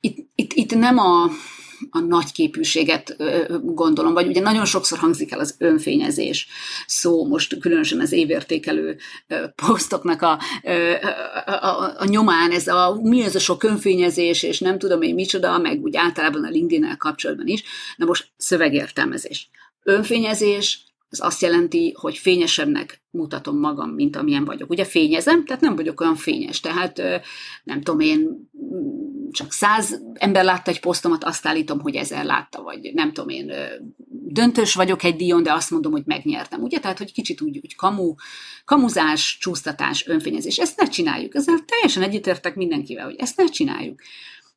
[0.00, 1.30] itt, itt, itt nem a,
[1.90, 3.16] a nagy képűséget
[3.62, 6.48] gondolom, vagy ugye nagyon sokszor hangzik el az önfényezés
[6.86, 8.96] szó, most különösen az évértékelő
[9.66, 10.38] posztoknak a,
[11.46, 15.14] a, a, a nyomán, ez a, mi ez a sok önfényezés, és nem tudom én
[15.14, 17.62] micsoda, meg úgy általában a linkedin kapcsolatban is,
[17.96, 19.50] na most szövegértelmezés.
[19.82, 24.70] Önfényezés az azt jelenti, hogy fényesebbnek mutatom magam, mint amilyen vagyok.
[24.70, 26.60] Ugye fényezem, tehát nem vagyok olyan fényes.
[26.60, 27.02] Tehát
[27.64, 28.48] nem tudom, én
[29.30, 33.52] csak száz ember látta egy posztomat, azt állítom, hogy ezer látta, vagy nem tudom, én
[34.08, 36.62] döntős vagyok egy díjon, de azt mondom, hogy megnyertem.
[36.62, 36.78] Ugye?
[36.78, 38.14] Tehát, hogy kicsit úgy, úgy kamu,
[38.64, 40.58] kamuzás, csúsztatás, önfényezés.
[40.58, 41.34] Ezt ne csináljuk.
[41.34, 44.00] Ezzel teljesen egyetértek mindenkivel, hogy ezt ne csináljuk.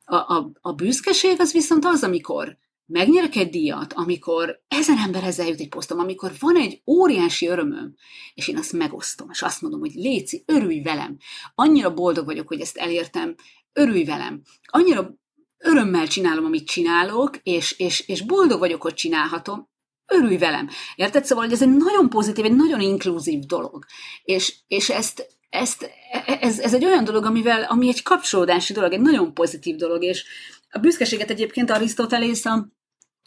[0.04, 2.56] A, a, a büszkeség az viszont az, amikor
[2.90, 7.94] megnyerek egy díjat, amikor ezer emberhez eljut egy posztom, amikor van egy óriási örömöm,
[8.34, 11.16] és én azt megosztom, és azt mondom, hogy Léci, örülj velem.
[11.54, 13.34] Annyira boldog vagyok, hogy ezt elértem,
[13.72, 14.42] örülj velem.
[14.66, 15.14] Annyira
[15.58, 19.68] örömmel csinálom, amit csinálok, és, és, és boldog vagyok, hogy csinálhatom,
[20.06, 20.68] örülj velem.
[20.94, 21.24] Érted?
[21.24, 23.84] Szóval, hogy ez egy nagyon pozitív, egy nagyon inkluzív dolog.
[24.22, 25.90] És, és ezt, ezt,
[26.26, 30.24] ez, ez egy olyan dolog, amivel, ami egy kapcsolódási dolog, egy nagyon pozitív dolog, és
[30.70, 32.68] a büszkeséget egyébként Arisztotelész a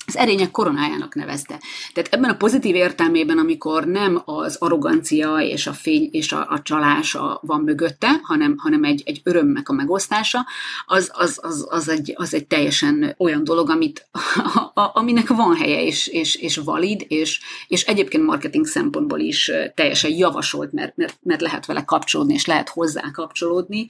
[0.06, 1.60] az erények koronájának nevezte.
[1.94, 6.62] Tehát ebben a pozitív értelmében, amikor nem az arrogancia és a fény és a, a
[6.62, 10.46] csalás van mögötte, hanem, hanem egy, egy örömnek a megosztása,
[10.86, 14.08] az, az, az, az, egy, az egy teljesen olyan dolog, amit,
[14.54, 19.52] a, a, aminek van helye és, és, és valid, és, és egyébként marketing szempontból is
[19.76, 23.88] teljesen javasolt, mert, mert, mert lehet vele kapcsolódni, és lehet hozzá kapcsolódni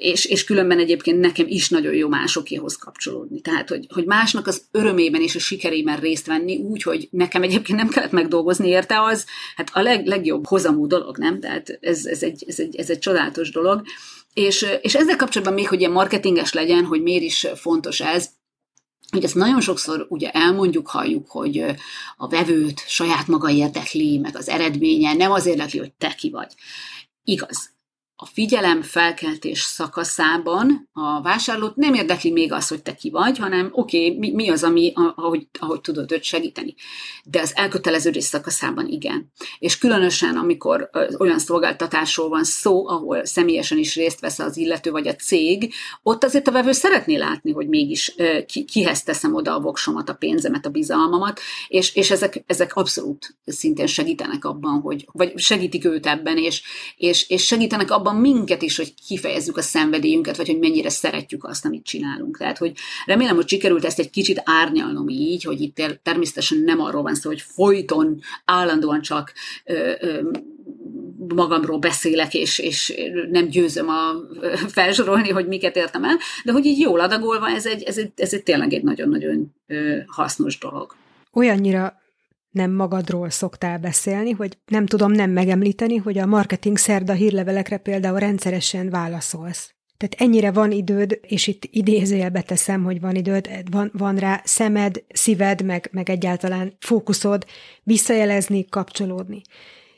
[0.00, 3.40] és, és különben egyébként nekem is nagyon jó másokéhoz kapcsolódni.
[3.40, 7.78] Tehát, hogy, hogy másnak az örömében és a sikerében részt venni úgy, hogy nekem egyébként
[7.78, 11.40] nem kellett megdolgozni érte, az hát a leg, legjobb hozamú dolog, nem?
[11.40, 13.82] Tehát ez, ez, egy, ez, egy, ez egy csodálatos dolog.
[14.34, 18.28] És, és ezzel kapcsolatban még, hogy ilyen marketinges legyen, hogy miért is fontos ez,
[19.10, 21.64] hogy ezt nagyon sokszor ugye elmondjuk, halljuk, hogy
[22.16, 26.52] a vevőt saját maga érdekli, meg az eredménye nem az érdekli, hogy te ki vagy.
[27.24, 27.78] Igaz
[28.22, 33.68] a figyelem felkeltés szakaszában a vásárlót nem érdekli még az, hogy te ki vagy, hanem
[33.72, 36.74] oké, okay, mi, mi az, ami, ahogy, ahogy tudod őt segíteni.
[37.24, 39.32] De az elköteleződés szakaszában igen.
[39.58, 45.08] És különösen, amikor olyan szolgáltatásról van szó, ahol személyesen is részt vesz az illető vagy
[45.08, 48.14] a cég, ott azért a vevő szeretné látni, hogy mégis
[48.46, 53.36] ki, kihez teszem oda a voksomat, a pénzemet, a bizalmamat, és, és ezek, ezek abszolút
[53.44, 56.62] szintén segítenek abban, hogy, vagy segítik őt ebben, és,
[56.96, 61.44] és, és segítenek abban, abban minket is, hogy kifejezzük a szenvedélyünket, vagy hogy mennyire szeretjük
[61.44, 62.38] azt, amit csinálunk.
[62.38, 62.72] Tehát, hogy
[63.06, 67.28] remélem, hogy sikerült ezt egy kicsit árnyalnom így, hogy itt természetesen nem arról van szó,
[67.28, 69.32] hogy folyton, állandóan csak
[69.64, 70.30] ö, ö,
[71.34, 72.94] magamról beszélek, és, és
[73.30, 74.12] nem győzöm a
[74.68, 78.32] felsorolni, hogy miket értem el, de hogy így jól adagolva, ez egy, ez egy, ez
[78.32, 79.54] egy tényleg egy nagyon-nagyon
[80.06, 80.94] hasznos dolog.
[81.32, 81.99] Olyannyira
[82.50, 88.18] nem magadról szoktál beszélni, hogy nem tudom nem megemlíteni, hogy a marketing szerda hírlevelekre például
[88.18, 89.74] rendszeresen válaszolsz.
[89.96, 95.04] Tehát ennyire van időd, és itt idézőjelbe teszem, hogy van időd, van, van rá szemed,
[95.08, 97.46] szíved, meg, meg egyáltalán fókuszod
[97.82, 99.42] visszajelezni, kapcsolódni.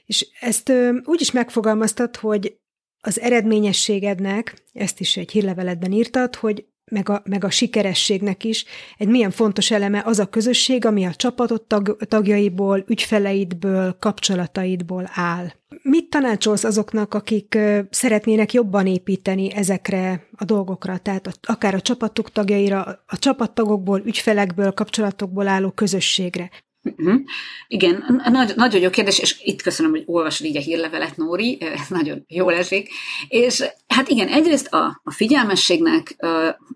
[0.07, 2.57] És ezt ö, úgy is megfogalmaztad, hogy
[3.01, 8.65] az eredményességednek, ezt is egy hírleveletben írtad, hogy meg a, meg a sikerességnek is
[8.99, 15.53] egy milyen fontos eleme az a közösség, ami a csapatot tag, tagjaiból, ügyfeleidből, kapcsolataidból áll.
[15.83, 17.59] Mit tanácsolsz azoknak, akik
[17.91, 25.49] szeretnének jobban építeni ezekre a dolgokra, tehát akár a csapatuk tagjaira, a csapattagokból, ügyfelekből, kapcsolatokból
[25.49, 26.51] álló közösségre?
[26.85, 27.21] Uh-huh.
[27.69, 31.89] Igen, nagy, nagyon jó kérdés, és itt köszönöm, hogy olvasod így a hírlevelet, Nóri, ez
[31.89, 32.89] nagyon jól esik.
[33.29, 36.17] És hát igen, egyrészt a, a figyelmességnek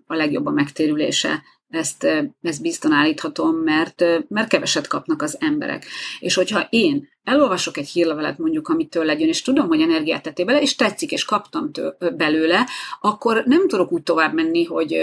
[0.07, 2.07] a legjobb a megtérülése, ezt,
[2.41, 5.85] ezt bizton állíthatom, mert, mert keveset kapnak az emberek.
[6.19, 10.61] És hogyha én elolvasok egy hírlevelet mondjuk, amitől legyen, és tudom, hogy energiát tettél bele,
[10.61, 12.67] és tetszik, és kaptam tő, belőle,
[13.01, 14.97] akkor nem tudok úgy tovább menni, hogy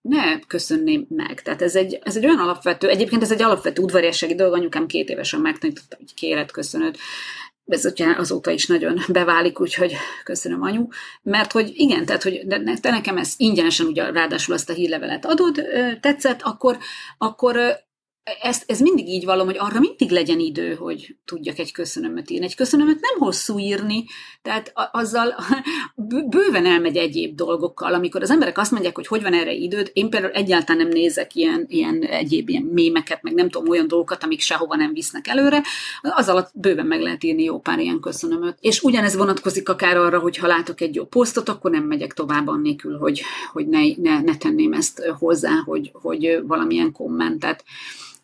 [0.00, 1.42] ne köszönném meg.
[1.42, 5.08] Tehát ez egy, ez egy olyan alapvető, egyébként ez egy alapvető udvariassági dolog, anyukám két
[5.08, 6.96] évesen megtanította, hogy kéret, köszönöd.
[7.66, 10.86] Ez ugye azóta is nagyon beválik, úgyhogy köszönöm anyu.
[11.22, 15.26] Mert hogy igen, tehát hogy de te nekem ezt ingyenesen ugye ráadásul azt a hírlevelet
[15.26, 15.62] adod,
[16.00, 16.78] tetszett, akkor,
[17.18, 17.58] akkor
[18.40, 22.44] ezt, ez mindig így valom, hogy arra mindig legyen idő, hogy tudjak egy köszönömet írni.
[22.44, 24.04] Egy köszönömet nem hosszú írni,
[24.42, 25.34] tehát azzal
[26.30, 27.94] bőven elmegy egyéb dolgokkal.
[27.94, 31.34] Amikor az emberek azt mondják, hogy hogy van erre időd, én például egyáltalán nem nézek
[31.34, 35.62] ilyen, ilyen egyéb ilyen mémeket, meg nem tudom olyan dolgokat, amik sehova nem visznek előre,
[36.00, 38.56] az alatt bőven meg lehet írni jó pár ilyen köszönömöt.
[38.60, 42.48] És ugyanez vonatkozik akár arra, hogy ha látok egy jó posztot, akkor nem megyek tovább
[42.48, 47.64] annélkül, hogy, hogy ne, ne, ne tenném ezt hozzá, hogy, hogy valamilyen kommentet.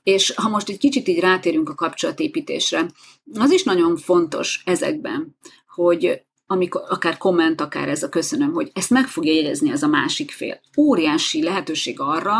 [0.07, 2.91] És ha most egy kicsit így rátérünk a kapcsolatépítésre,
[3.35, 5.37] az is nagyon fontos ezekben,
[5.75, 9.87] hogy amikor akár komment, akár ez a köszönöm, hogy ezt meg fogja jegyezni az a
[9.87, 10.61] másik fél.
[10.77, 12.35] Óriási lehetőség arra,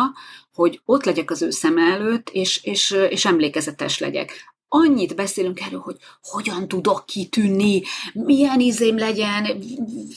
[0.53, 5.81] hogy ott legyek az ő szem előtt, és, és, és emlékezetes legyek annyit beszélünk erről,
[5.81, 9.63] hogy hogyan tudok kitűnni, milyen izém legyen,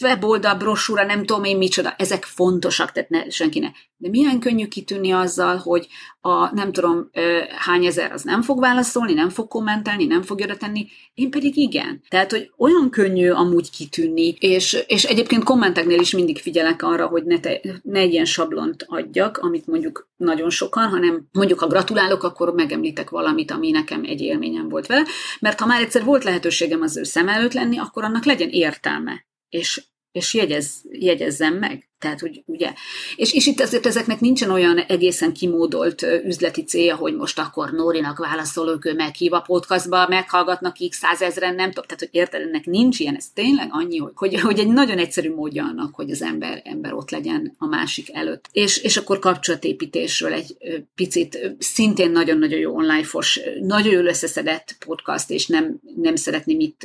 [0.01, 3.69] weboldal, brosúra, nem tudom én micsoda, ezek fontosak, tehát ne, senki ne.
[4.01, 5.87] De milyen könnyű kitűnni azzal, hogy
[6.21, 7.09] a nem tudom
[7.57, 11.57] hány ezer az nem fog válaszolni, nem fog kommentálni, nem fog jöre tenni, én pedig
[11.57, 12.01] igen.
[12.07, 17.23] Tehát, hogy olyan könnyű amúgy kitűnni, és, és egyébként kommenteknél is mindig figyelek arra, hogy
[17.23, 22.23] ne, te, ne egy ilyen sablont adjak, amit mondjuk nagyon sokan, hanem mondjuk ha gratulálok,
[22.23, 25.05] akkor megemlítek valamit, ami nekem egy élményem volt vele,
[25.39, 29.25] mert ha már egyszer volt lehetőségem az ő szem előtt lenni, akkor annak legyen értelme.
[29.49, 31.88] És és jegyez, jegyezzem meg.
[31.99, 32.73] Tehát, hogy ugye,
[33.15, 38.17] és, és itt azért ezeknek nincsen olyan egészen kimódolt üzleti célja, hogy most akkor Nórinak
[38.17, 42.99] válaszolok, ő meghív a podcastba, meghallgatnak x százezren, nem tudom, tehát, hogy érted, ennek nincs
[42.99, 46.93] ilyen, ez tényleg annyi, hogy, hogy, egy nagyon egyszerű módja annak, hogy az ember, ember
[46.93, 48.45] ott legyen a másik előtt.
[48.51, 50.57] És, és akkor kapcsolatépítésről egy
[50.95, 56.81] picit, szintén nagyon-nagyon jó online-fos, nagyon jól összeszedett podcast, és nem, nem szeretném itt,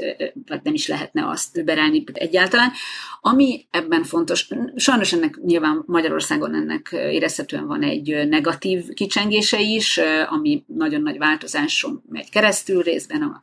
[0.47, 2.73] vagy nem is lehetne azt überelni egyáltalán.
[3.21, 10.01] Ami ebben fontos, sajnos Sajnos ennek nyilván Magyarországon ennek érezhetően van egy negatív kicsengése is,
[10.29, 13.41] ami nagyon nagy változáson megy keresztül, részben a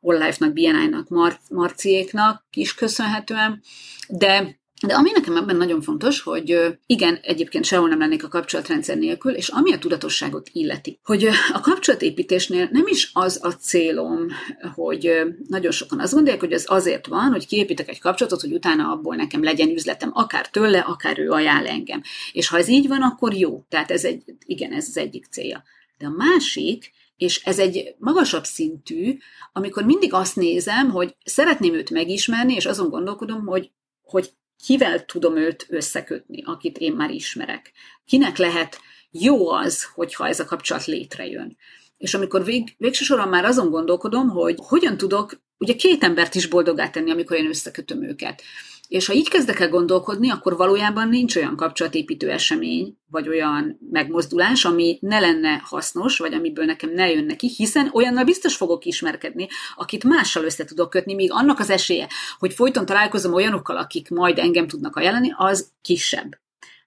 [0.00, 3.62] All Life-nak, BNI-nak, Mar- Marciéknak is köszönhetően,
[4.08, 8.96] de de ami nekem ebben nagyon fontos, hogy igen, egyébként sehol nem lennék a kapcsolatrendszer
[8.96, 14.26] nélkül, és ami a tudatosságot illeti, hogy a kapcsolatépítésnél nem is az a célom,
[14.74, 18.90] hogy nagyon sokan azt gondolják, hogy az azért van, hogy kiépítek egy kapcsolatot, hogy utána
[18.90, 22.02] abból nekem legyen üzletem, akár tőle, akár ő ajánl engem.
[22.32, 23.64] És ha ez így van, akkor jó.
[23.68, 25.62] Tehát ez egy, igen, ez az egyik célja.
[25.98, 29.18] De a másik, és ez egy magasabb szintű,
[29.52, 33.70] amikor mindig azt nézem, hogy szeretném őt megismerni, és azon gondolkodom, hogy,
[34.02, 34.30] hogy
[34.64, 37.72] kivel tudom őt összekötni, akit én már ismerek.
[38.04, 38.80] Kinek lehet
[39.10, 41.56] jó az, hogyha ez a kapcsolat létrejön.
[41.98, 46.46] És amikor vég, végső soron már azon gondolkodom, hogy hogyan tudok ugye két embert is
[46.46, 48.42] boldogát tenni, amikor én összekötöm őket.
[48.88, 54.64] És ha így kezdek el gondolkodni, akkor valójában nincs olyan kapcsolatépítő esemény, vagy olyan megmozdulás,
[54.64, 59.48] ami ne lenne hasznos, vagy amiből nekem ne jön neki, hiszen olyannal biztos fogok ismerkedni,
[59.76, 62.08] akit mással össze tudok kötni, míg annak az esélye,
[62.38, 66.38] hogy folyton találkozom olyanokkal, akik majd engem tudnak ajánlani, az kisebb,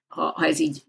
[0.08, 0.82] ha, ha ez így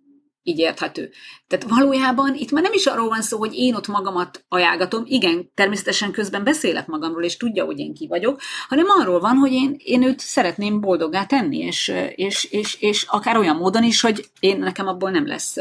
[0.43, 1.11] így érthető.
[1.47, 5.51] Tehát valójában itt már nem is arról van szó, hogy én ott magamat ajánlgatom, igen,
[5.53, 9.75] természetesen közben beszélek magamról, és tudja, hogy én ki vagyok, hanem arról van, hogy én,
[9.77, 14.59] én őt szeretném boldoggá tenni, és, és, és, és akár olyan módon is, hogy én
[14.59, 15.55] nekem abból nem lesz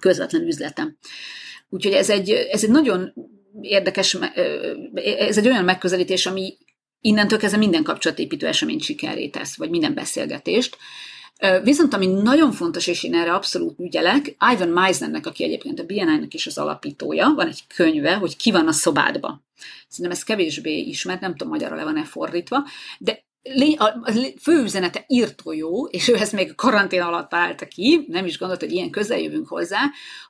[0.00, 0.96] közvetlen üzletem.
[1.68, 3.12] Úgyhogy ez egy, ez egy nagyon
[3.60, 4.18] érdekes,
[4.94, 6.56] ez egy olyan megközelítés, ami
[7.00, 10.76] innentől kezdve minden kapcsolatépítő eseményt sikeré tesz, vagy minden beszélgetést,
[11.62, 16.34] Viszont ami nagyon fontos, és én erre abszolút ügyelek, Ivan Meisnernek, aki egyébként a BNI-nak
[16.34, 19.42] is az alapítója, van egy könyve, hogy ki van a szobádba.
[19.88, 22.64] Szerintem ez kevésbé ismert, nem tudom, magyarra le van-e fordítva,
[22.98, 23.24] de
[23.76, 28.38] a fő üzenete írtó jó, és ő ezt még karantén alatt találta ki, nem is
[28.38, 29.80] gondolt, hogy ilyen közel jövünk hozzá,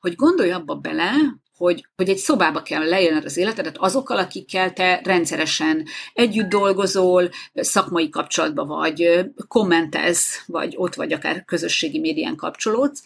[0.01, 1.13] hogy gondolj abba bele,
[1.57, 8.09] hogy, hogy egy szobába kell leélned az életedet azokkal, akikkel te rendszeresen együtt dolgozol, szakmai
[8.09, 13.03] kapcsolatban vagy, kommentez, vagy ott vagy akár közösségi médián kapcsolódsz,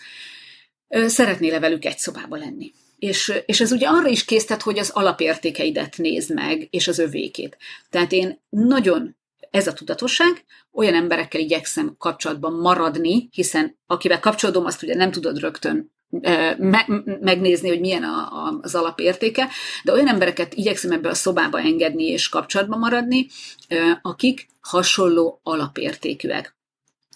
[1.07, 2.73] szeretnél-e velük egy szobába lenni?
[2.99, 7.57] És, és ez ugye arra is késztet, hogy az alapértékeidet nézd meg, és az övékét.
[7.91, 9.17] Tehát én nagyon
[9.51, 15.39] ez a tudatosság, olyan emberekkel igyekszem kapcsolatban maradni, hiszen akivel kapcsolódom, azt ugye nem tudod
[15.39, 15.93] rögtön
[16.59, 19.49] me- megnézni, hogy milyen a, az alapértéke,
[19.85, 23.27] de olyan embereket igyekszem ebbe a szobába engedni és kapcsolatban maradni,
[24.03, 26.59] akik hasonló alapértékűek.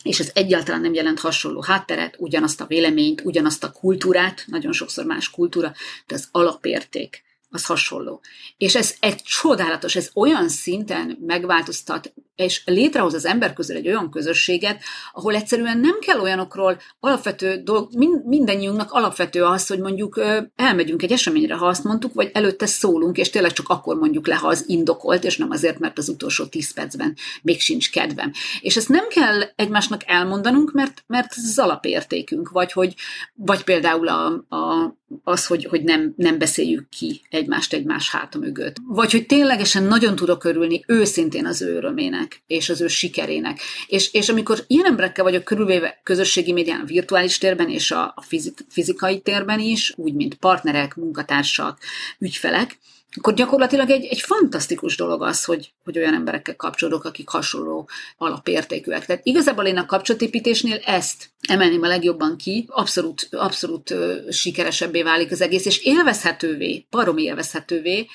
[0.02, 5.04] És ez egyáltalán nem jelent hasonló hátteret, ugyanazt a véleményt, ugyanazt a kultúrát, nagyon sokszor
[5.04, 5.72] más kultúra,
[6.06, 7.22] de az alapérték
[7.54, 8.20] az hasonló.
[8.56, 14.10] És ez egy csodálatos, ez olyan szinten megváltoztat, és létrehoz az ember közül egy olyan
[14.10, 14.82] közösséget,
[15.12, 17.88] ahol egyszerűen nem kell olyanokról alapvető dolg,
[18.24, 20.20] mindennyiunknak alapvető az, hogy mondjuk
[20.56, 24.34] elmegyünk egy eseményre, ha azt mondtuk, vagy előtte szólunk, és tényleg csak akkor mondjuk le,
[24.34, 28.32] ha az indokolt, és nem azért, mert az utolsó tíz percben még sincs kedvem.
[28.60, 32.94] És ezt nem kell egymásnak elmondanunk, mert, mert ez az alapértékünk, vagy, hogy,
[33.34, 38.76] vagy például a, a, az, hogy, hogy nem, nem beszéljük ki egymást egymás háta mögött.
[38.86, 43.60] Vagy hogy ténylegesen nagyon tudok örülni őszintén az ő örömének, és az ő sikerének.
[43.86, 48.22] És, és amikor ilyen emberekkel vagyok körülvéve közösségi médián, a virtuális térben és a, a
[48.22, 51.78] fizik, fizikai térben is, úgy, mint partnerek, munkatársak,
[52.18, 52.78] ügyfelek,
[53.16, 59.06] akkor gyakorlatilag egy, egy fantasztikus dolog az, hogy, hogy olyan emberekkel kapcsolódok, akik hasonló alapértékűek.
[59.06, 63.94] Tehát igazából én a kapcsolatépítésnél ezt emelném a legjobban ki, abszolút, abszolút
[64.30, 68.06] sikeresebbé válik az egész, és élvezhetővé, parom élvezhetővé,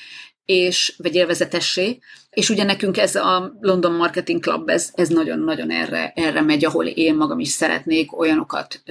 [0.45, 6.11] és, vagy élvezetessé, és ugye nekünk ez a London Marketing Club, ez, ez nagyon-nagyon erre,
[6.15, 8.81] erre megy, ahol én magam is szeretnék olyanokat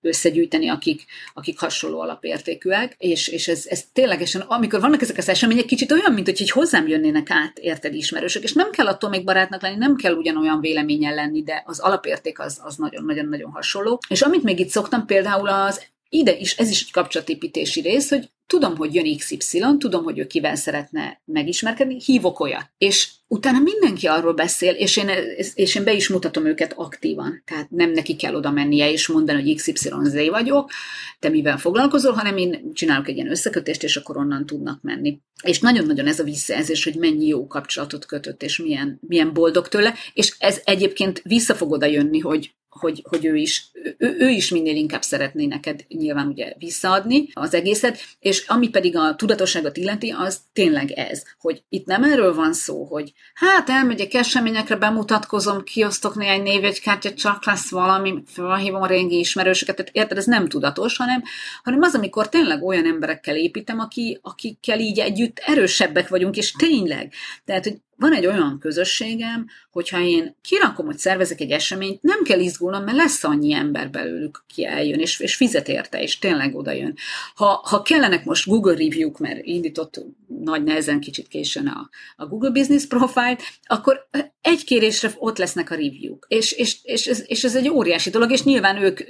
[0.00, 5.64] összegyűjteni, akik, akik hasonló alapértékűek, és, és ez, ez ténylegesen, amikor vannak ezek az események,
[5.64, 9.24] kicsit olyan, mint hogy így hozzám jönnének át, érted, ismerősök, és nem kell attól még
[9.24, 13.98] barátnak lenni, nem kell ugyanolyan véleményen lenni, de az alapérték az, az nagyon-nagyon-nagyon hasonló.
[14.08, 18.28] És amit még itt szoktam, például az ide is, ez is egy kapcsolatépítési rész, hogy
[18.50, 22.70] tudom, hogy jön XY, tudom, hogy ő kivel szeretne megismerkedni, hívok olyat.
[22.78, 25.10] És utána mindenki arról beszél, és én,
[25.54, 27.42] és én be is mutatom őket aktívan.
[27.46, 29.88] Tehát nem neki kell oda mennie és mondani, hogy XYZ
[30.30, 30.70] vagyok,
[31.18, 35.20] te mivel foglalkozol, hanem én csinálok egy ilyen összekötést, és akkor onnan tudnak menni.
[35.42, 39.94] És nagyon-nagyon ez a visszajelzés, hogy mennyi jó kapcsolatot kötött, és milyen, milyen boldog tőle,
[40.12, 44.48] és ez egyébként vissza fog oda jönni, hogy hogy, hogy ő, is, ő, ő is
[44.48, 50.10] minél inkább szeretné neked nyilván ugye visszaadni az egészet, és ami pedig a tudatosságot illeti,
[50.10, 56.14] az tényleg ez, hogy itt nem erről van szó, hogy hát elmegyek eseményekre, bemutatkozom, kiosztok
[56.14, 61.22] néhány névjegykártyát, csak lesz valami, felhívom a régi ismerősöket, tehát érted, ez nem tudatos, hanem,
[61.62, 67.12] hanem az, amikor tényleg olyan emberekkel építem, aki, akikkel így együtt erősebbek vagyunk, és tényleg.
[67.44, 72.40] Tehát, hogy van egy olyan közösségem, hogyha én kirakom, hogy szervezek egy eseményt, nem kell
[72.40, 76.72] izgulnom, mert lesz annyi ember belőlük, ki eljön, és, és fizet érte, és tényleg oda
[76.72, 76.94] jön.
[77.34, 82.50] Ha, ha kellenek most Google review-k, mert indított nagy nehezen kicsit későn a, a Google
[82.50, 84.08] Business Profile, akkor
[84.40, 86.26] egy kérésre ott lesznek a review-k.
[86.28, 89.00] És, és, és, ez, és ez egy óriási dolog, és nyilván ők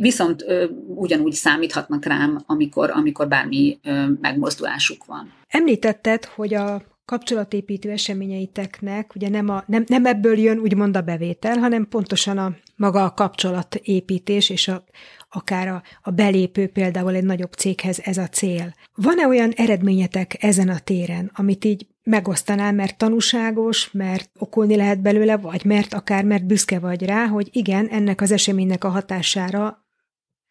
[0.00, 0.44] viszont
[0.86, 3.78] ugyanúgy számíthatnak rám, amikor, amikor bármi
[4.20, 5.32] megmozdulásuk van.
[5.48, 11.58] Említetted, hogy a kapcsolatépítő eseményeiteknek ugye nem, a, nem, nem ebből jön úgymond a bevétel,
[11.58, 14.84] hanem pontosan a maga a kapcsolatépítés és a,
[15.30, 18.74] akár a, a belépő például egy nagyobb céghez ez a cél.
[18.94, 25.36] Van-e olyan eredményetek ezen a téren, amit így megosztanál, mert tanúságos, mert okolni lehet belőle,
[25.36, 29.84] vagy mert akár mert büszke vagy rá, hogy igen, ennek az eseménynek a hatására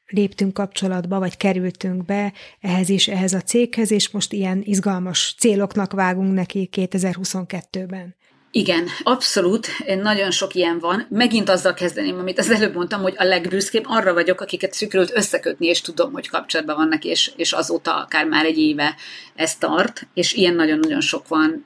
[0.10, 5.94] léptünk kapcsolatba, vagy kerültünk be ehhez is, ehhez a céghez, és most ilyen izgalmas céloknak
[5.94, 8.18] vágunk neki 2022-ben.
[8.52, 9.68] Igen, abszolút,
[10.02, 11.08] nagyon sok ilyen van.
[11.10, 15.68] Megint azzal kezdeném, amit az előbb mondtam, hogy a legbüszkébb arra vagyok, akiket sikerült összekötni,
[15.68, 18.96] és tudom, hogy kapcsolatban vannak, és, és azóta akár már egy éve
[19.36, 21.66] ez tart, és ilyen nagyon-nagyon sok van.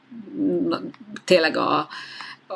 [1.25, 1.87] Tényleg a,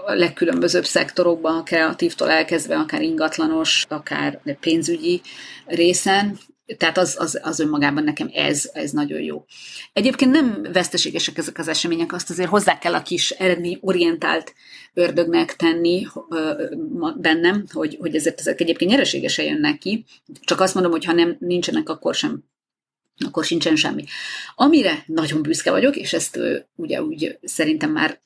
[0.05, 5.21] a legkülönbözőbb szektorokban, kreatívtól elkezdve, akár ingatlanos, akár pénzügyi
[5.65, 6.37] részen,
[6.77, 9.45] tehát az, az, az önmagában nekem ez, ez nagyon jó.
[9.93, 14.53] Egyébként nem veszteségesek ezek az események, azt azért hozzá kell a kis eredményorientált
[14.93, 16.07] ördögnek tenni
[17.17, 20.05] bennem, hogy, hogy ezért ezek egyébként nyereségesen jönnek ki.
[20.41, 22.43] Csak azt mondom, hogy ha nem nincsenek, akkor sem
[23.25, 24.03] akkor sincsen semmi.
[24.55, 26.39] Amire nagyon büszke vagyok, és ezt
[26.75, 28.21] ugye úgy szerintem már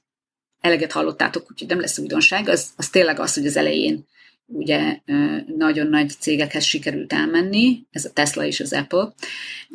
[0.61, 4.05] eleget hallottátok, úgyhogy nem lesz újdonság, az, az tényleg az, hogy az elején
[4.53, 4.99] ugye
[5.57, 9.13] nagyon nagy cégekhez sikerült elmenni, ez a Tesla és az Apple.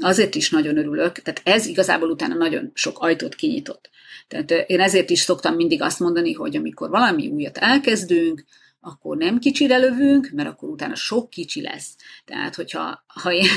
[0.01, 3.91] Azért is nagyon örülök, tehát ez igazából utána nagyon sok ajtót kinyitott.
[4.29, 8.45] Tehát én ezért is szoktam mindig azt mondani, hogy amikor valami újat elkezdünk,
[8.87, 11.97] akkor nem kicsire lövünk, mert akkor utána sok kicsi lesz.
[12.25, 13.49] Tehát, hogyha ha én,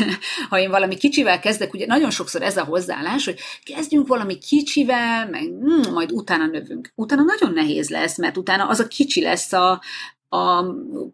[0.49, 5.29] ha én valami kicsivel kezdek, ugye nagyon sokszor ez a hozzáállás, hogy kezdjünk valami kicsivel,
[5.29, 6.91] meg mm, majd utána növünk.
[6.95, 9.81] Utána nagyon nehéz lesz, mert utána az a kicsi lesz a,
[10.29, 10.65] a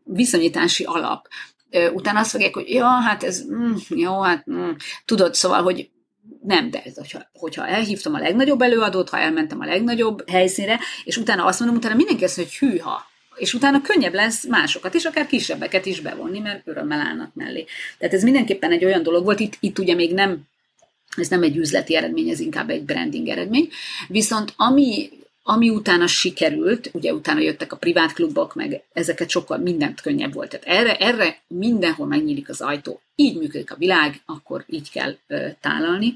[0.04, 1.28] viszonyítási alap.
[1.94, 4.70] Utána azt fogják, hogy ja, hát ez, mm, jó, hát mm.
[5.06, 5.90] tudod, szóval, hogy
[6.42, 11.46] nem, de hogyha, hogyha elhívtam a legnagyobb előadót, ha elmentem a legnagyobb helyszínre, és utána
[11.46, 15.28] azt mondom, utána mindenki azt mondja, hogy hűha, és utána könnyebb lesz másokat is, akár
[15.28, 17.66] kisebbeket is bevonni, mert örömmel állnak mellé.
[17.98, 20.42] Tehát ez mindenképpen egy olyan dolog volt, itt, itt ugye még nem,
[21.18, 23.70] ez nem egy üzleti eredmény, ez inkább egy branding eredmény,
[24.08, 25.10] viszont ami
[25.48, 30.50] ami utána sikerült, ugye utána jöttek a privát klubok, meg ezeket sokkal mindent könnyebb volt.
[30.50, 33.02] Tehát erre, erre mindenhol megnyílik az ajtó.
[33.16, 36.16] Így működik a világ, akkor így kell ö, tálalni.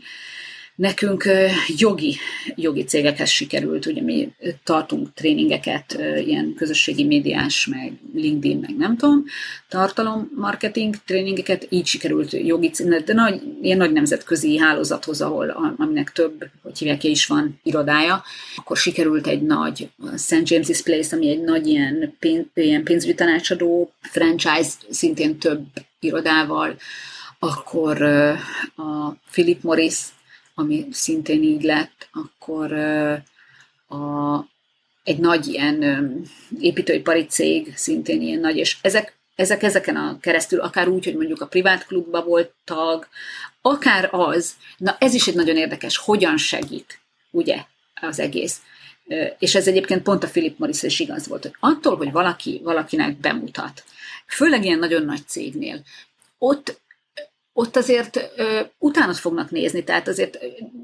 [0.80, 1.30] Nekünk
[1.78, 2.18] jogi,
[2.56, 9.24] jogi cégekhez sikerült, ugye mi tartunk tréningeket, ilyen közösségi médiás, meg LinkedIn, meg nem tudom,
[9.70, 12.72] tartalom, marketing tréningeket, így sikerült jogi,
[13.06, 18.24] de nagy, ilyen nagy nemzetközi hálózathoz, ahol, aminek több, hogy hívják is van irodája,
[18.56, 20.42] akkor sikerült egy nagy St.
[20.44, 25.66] James's Place, ami egy nagy ilyen, pénz, ilyen pénzügyi tanácsadó franchise, szintén több
[26.00, 26.76] irodával,
[27.40, 28.02] akkor
[28.76, 29.98] a Philip Morris
[30.60, 32.74] ami szintén így lett, akkor
[33.88, 34.38] a,
[35.04, 36.06] egy nagy ilyen
[36.60, 41.42] építőipari cég, szintén ilyen nagy, és ezek, ezek ezeken a keresztül, akár úgy, hogy mondjuk
[41.42, 43.08] a privát klubba volt tag,
[43.62, 47.00] akár az, na ez is egy nagyon érdekes, hogyan segít.
[47.32, 47.64] ugye,
[48.02, 48.62] az egész.
[49.40, 53.18] És ez egyébként pont a Philip Morris is igaz volt, hogy attól, hogy valaki valakinek
[53.18, 53.84] bemutat,
[54.28, 55.82] főleg ilyen nagyon nagy cégnél,
[56.38, 56.80] ott
[57.54, 60.40] ott azért ö, utánat fognak nézni, tehát azért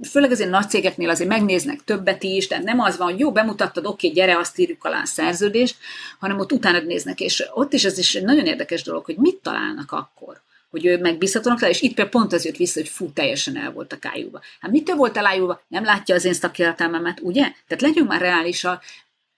[0.09, 3.85] főleg azért nagy cégeknél azért megnéznek többet is, tehát nem az van, hogy jó, bemutattad,
[3.85, 5.75] oké, gyere, azt írjuk alá a szerződést,
[6.19, 9.35] hanem ott utánad néznek, és ott is ez is egy nagyon érdekes dolog, hogy mit
[9.35, 13.11] találnak akkor hogy ő megbízhatónak rá, és itt például pont az jött vissza, hogy fú,
[13.13, 14.41] teljesen el volt a kájúba.
[14.59, 15.61] Hát mitől volt elájúba?
[15.67, 17.41] Nem látja az én szakértelmemet, ugye?
[17.41, 18.83] Tehát legyünk már reálisak,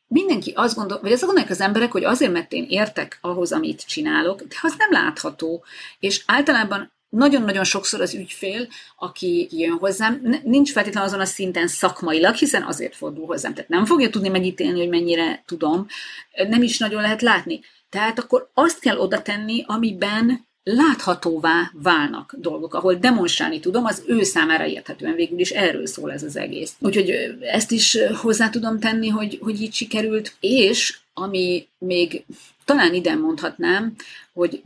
[0.08, 3.86] mindenki azt gondol, vagy azt gondolják az emberek, hogy azért, mert én értek ahhoz, amit
[3.86, 5.64] csinálok, de az nem látható.
[6.00, 12.36] És általában nagyon-nagyon sokszor az ügyfél, aki jön hozzám, nincs feltétlenül azon a szinten szakmailag,
[12.36, 13.54] hiszen azért fordul hozzám.
[13.54, 15.88] Tehát nem fogja tudni megítélni, hogy mennyire tudom,
[16.48, 17.60] nem is nagyon lehet látni.
[17.90, 24.24] Tehát akkor azt kell oda tenni, amiben láthatóvá válnak dolgok, ahol demonstrálni tudom, az ő
[24.24, 26.76] számára érthetően végül is erről szól ez az egész.
[26.80, 27.10] Úgyhogy
[27.42, 32.26] ezt is hozzá tudom tenni, hogy, hogy így sikerült, és ami még
[32.66, 33.94] talán ide mondhatnám,
[34.34, 34.62] hogy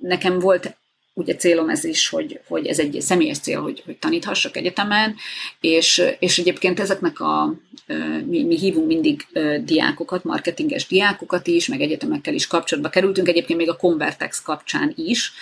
[0.00, 0.76] nekem volt
[1.14, 5.14] ugye célom ez is, hogy, hogy ez egy személyes cél, hogy, hogy taníthassak egyetemen,
[5.60, 7.54] és, és egyébként ezeknek a,
[8.26, 9.26] mi, mi hívunk mindig
[9.64, 15.32] diákokat, marketinges diákokat is, meg egyetemekkel is kapcsolatba kerültünk, egyébként még a Convertex kapcsán is,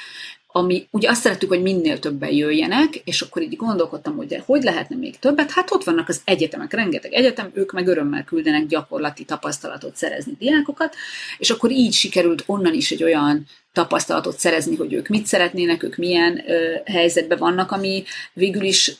[0.53, 4.63] ami ugye azt szerettük, hogy minél többen jöjjenek, és akkor így gondolkodtam, hogy de hogy
[4.63, 5.51] lehetne még többet?
[5.51, 10.95] Hát ott vannak az egyetemek, rengeteg egyetem, ők meg örömmel küldenek gyakorlati tapasztalatot szerezni diákokat,
[11.39, 15.97] és akkor így sikerült onnan is egy olyan tapasztalatot szerezni, hogy ők mit szeretnének, ők
[15.97, 18.97] milyen ö, helyzetben vannak, ami végül is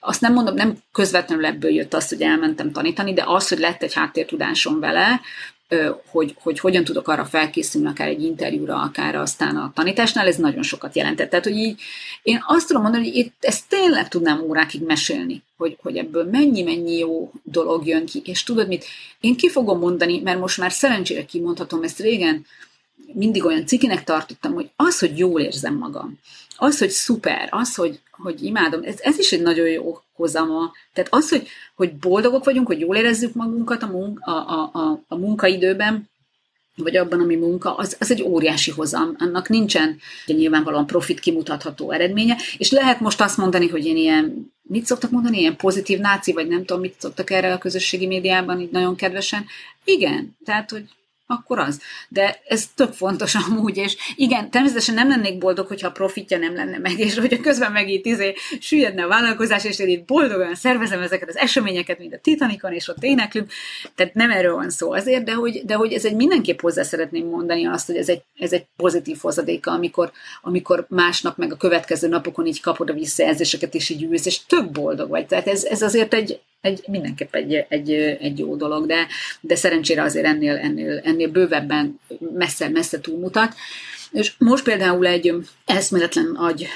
[0.00, 3.82] azt nem mondom, nem közvetlenül ebből jött az, hogy elmentem tanítani, de az, hogy lett
[3.82, 5.20] egy háttértudásom vele,
[6.10, 10.62] hogy, hogy hogyan tudok arra felkészülni, akár egy interjúra, akár aztán a tanításnál, ez nagyon
[10.62, 11.30] sokat jelentett.
[11.30, 11.80] Tehát, hogy így
[12.22, 16.98] én azt tudom mondani, hogy itt ezt tényleg tudnám órákig mesélni, hogy, hogy ebből mennyi-mennyi
[16.98, 18.22] jó dolog jön ki.
[18.24, 18.84] És tudod mit?
[19.20, 22.46] Én ki fogom mondani, mert most már szerencsére kimondhatom ezt régen,
[23.12, 26.18] mindig olyan cikinek tartottam, hogy az, hogy jól érzem magam,
[26.56, 30.72] az, hogy szuper, az, hogy, hogy imádom, ez, ez is egy nagyon jó hozama.
[30.92, 35.16] Tehát az, hogy, hogy boldogok vagyunk, hogy jól érezzük magunkat a, munka, a, a, a
[35.16, 36.08] munkaidőben,
[36.76, 39.14] vagy abban, ami munka, az, az egy óriási hozam.
[39.18, 44.52] Annak nincsen ugye nyilvánvalóan profit kimutatható eredménye, és lehet most azt mondani, hogy én ilyen,
[44.62, 48.60] mit szoktak mondani, ilyen pozitív náci, vagy nem tudom, mit szoktak erre a közösségi médiában,
[48.60, 49.44] így nagyon kedvesen.
[49.84, 50.84] Igen, tehát, hogy
[51.26, 51.80] akkor az.
[52.08, 56.54] De ez tök fontos amúgy, és igen, természetesen nem lennék boldog, hogyha a profitja nem
[56.54, 60.54] lenne meg, és hogyha közben meg itt izé, süllyedne a vállalkozás, és én itt boldogan
[60.54, 63.50] szervezem ezeket az eseményeket, mint a Titanicon, és ott éneklünk.
[63.94, 67.26] Tehát nem erről van szó azért, de hogy, de hogy ez egy mindenképp hozzá szeretném
[67.26, 70.12] mondani azt, hogy ez egy, ez egy pozitív hozadéka, amikor,
[70.42, 74.70] amikor másnap meg a következő napokon így kapod a visszajelzéseket, és így ülsz, és tök
[74.70, 75.26] boldog vagy.
[75.26, 79.06] Tehát ez, ez azért egy, egy, mindenképp egy, egy, egy jó dolog, de,
[79.40, 82.00] de szerencsére azért ennél, ennél, ennél bővebben
[82.34, 83.54] messze-messze túlmutat.
[84.12, 85.34] És most például egy
[85.64, 86.66] eszméletlen agy,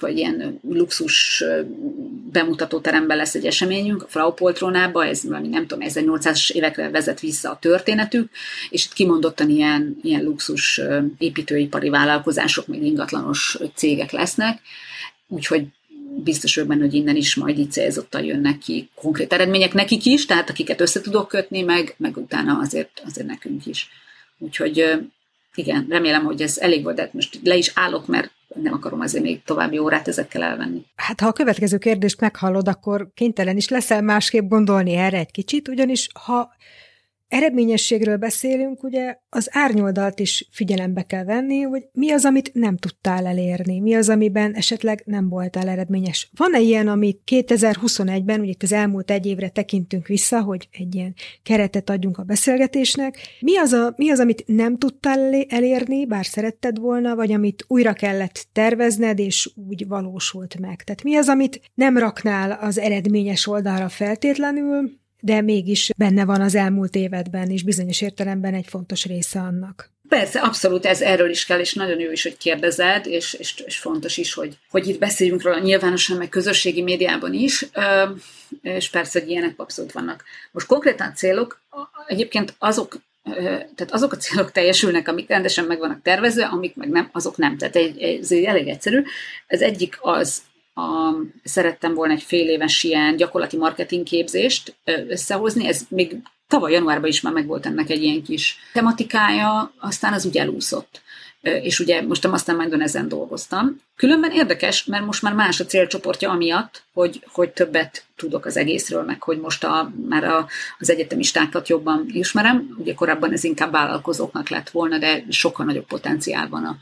[0.00, 1.44] vagy ilyen luxus
[2.32, 7.20] bemutató teremben lesz egy eseményünk, a Frau Poltronába, ez valami nem tudom, 1800-as évekre vezet
[7.20, 8.30] vissza a történetük,
[8.70, 10.80] és itt kimondottan ilyen, ilyen luxus
[11.18, 14.60] építőipari vállalkozások, még ingatlanos cégek lesznek,
[15.28, 15.64] úgyhogy
[16.22, 20.26] biztos vagyok benne, hogy innen is majd így célzottan jönnek ki konkrét eredmények nekik is,
[20.26, 23.88] tehát akiket össze tudok kötni, meg, meg utána azért, azért nekünk is.
[24.38, 24.98] Úgyhogy
[25.54, 29.00] igen, remélem, hogy ez elég volt, de hát most le is állok, mert nem akarom
[29.00, 30.84] azért még további órát ezekkel elvenni.
[30.96, 35.68] Hát ha a következő kérdést meghallod, akkor kénytelen is leszel másképp gondolni erre egy kicsit,
[35.68, 36.50] ugyanis ha
[37.28, 43.26] eredményességről beszélünk, ugye az árnyoldalt is figyelembe kell venni, hogy mi az, amit nem tudtál
[43.26, 46.30] elérni, mi az, amiben esetleg nem voltál eredményes.
[46.36, 51.14] Van-e ilyen, amit 2021-ben, ugye itt az elmúlt egy évre tekintünk vissza, hogy egy ilyen
[51.42, 56.78] keretet adjunk a beszélgetésnek, mi az, a, mi az amit nem tudtál elérni, bár szeretted
[56.78, 60.82] volna, vagy amit újra kellett tervezned, és úgy valósult meg?
[60.82, 66.54] Tehát mi az, amit nem raknál az eredményes oldalra feltétlenül, de mégis benne van az
[66.54, 69.90] elmúlt évedben, és bizonyos értelemben egy fontos része annak.
[70.08, 73.78] Persze, abszolút ez erről is kell, és nagyon jó is, hogy kérdezed, és, és, és
[73.78, 77.66] fontos is, hogy, hogy itt beszéljünk róla nyilvánosan, meg közösségi médiában is,
[78.62, 80.24] és persze, hogy ilyenek abszolút vannak.
[80.52, 81.60] Most konkrétan célok,
[82.06, 82.98] egyébként azok
[83.74, 87.56] tehát azok a célok teljesülnek, amik rendesen meg vannak tervezve, amik meg nem, azok nem.
[87.56, 89.02] Tehát ez elég egyszerű.
[89.46, 90.42] Ez egyik az,
[90.78, 94.76] a, szerettem volna egy fél éves ilyen gyakorlati marketing képzést
[95.08, 96.16] összehozni, ez még
[96.48, 101.02] tavaly januárban is már megvolt ennek egy ilyen kis tematikája, aztán az úgy elúszott.
[101.40, 103.80] és ugye most a Mastermindon ezen dolgoztam.
[103.96, 109.02] Különben érdekes, mert most már más a célcsoportja amiatt, hogy, hogy többet tudok az egészről,
[109.02, 110.46] meg hogy most a, már a,
[110.78, 112.76] az egyetemistákat jobban ismerem.
[112.78, 116.76] Ugye korábban ez inkább vállalkozóknak lett volna, de sokkal nagyobb potenciál van a,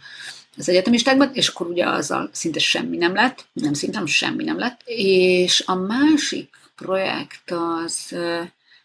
[0.56, 4.80] az egyetemistákban, és akkor ugye azzal szinte semmi nem lett, nem szinte, semmi nem lett.
[4.84, 8.16] És a másik projekt az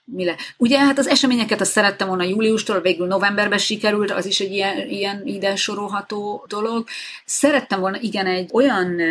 [0.04, 0.36] mi le?
[0.58, 4.90] Ugye hát az eseményeket azt szerettem volna júliustól, végül novemberben sikerült, az is egy ilyen,
[4.90, 6.88] ilyen ide sorolható dolog.
[7.26, 9.02] Szerettem volna igen egy olyan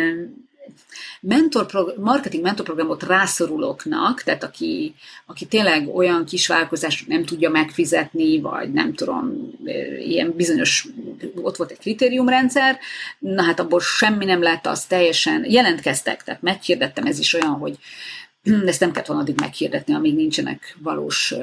[1.21, 4.95] mentor marketing mentorprogramot rászorulóknak, tehát aki,
[5.25, 9.51] aki tényleg olyan kisvállalkozás nem tudja megfizetni, vagy nem tudom,
[9.99, 10.87] ilyen bizonyos,
[11.35, 12.79] ott volt egy kritériumrendszer,
[13.19, 17.77] na hát abból semmi nem lett, az teljesen jelentkeztek, tehát meghirdettem, ez is olyan, hogy
[18.65, 21.33] ezt nem kellett volna addig meghirdetni, amíg nincsenek valós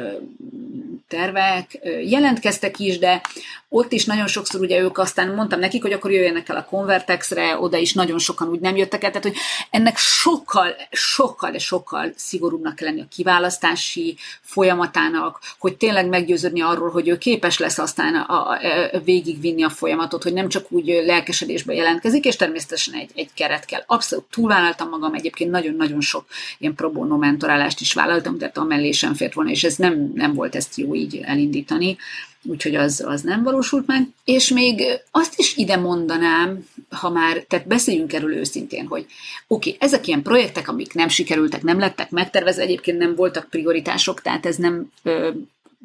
[1.08, 1.78] tervek.
[2.04, 3.20] Jelentkeztek is, de
[3.68, 7.58] ott is nagyon sokszor ugye ők aztán mondtam nekik, hogy akkor jöjjenek el a Convertexre,
[7.58, 9.36] oda is nagyon sokan úgy nem jöttek el, tehát hogy
[9.70, 16.90] ennek sokkal, sokkal, de sokkal szigorúbbnak kell lenni a kiválasztási folyamatának, hogy tényleg meggyőződni arról,
[16.90, 18.58] hogy ő képes lesz aztán a, a,
[18.92, 23.64] a végigvinni a folyamatot, hogy nem csak úgy lelkesedésbe jelentkezik, és természetesen egy, egy keret
[23.64, 23.82] kell.
[23.86, 26.24] Abszolút túlvállaltam magam, egyébként nagyon-nagyon sok
[26.58, 30.34] ilyen pro bono mentorálást is vállaltam, tehát amellé sem fért volna, és ez nem, nem
[30.34, 31.96] volt ezt jó így elindítani,
[32.44, 34.08] úgyhogy az, az nem valósult meg.
[34.24, 39.06] És még azt is ide mondanám, ha már, tehát beszéljünk erről őszintén, hogy
[39.46, 44.22] oké, okay, ezek ilyen projektek, amik nem sikerültek, nem lettek megtervezve, egyébként nem voltak prioritások,
[44.22, 45.30] tehát ez nem ö,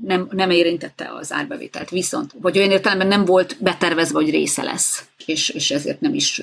[0.02, 1.90] nem, nem érintette az árbevételt.
[1.90, 6.42] Viszont, vagy olyan értelemben nem volt betervezve, hogy része lesz, és, és ezért nem is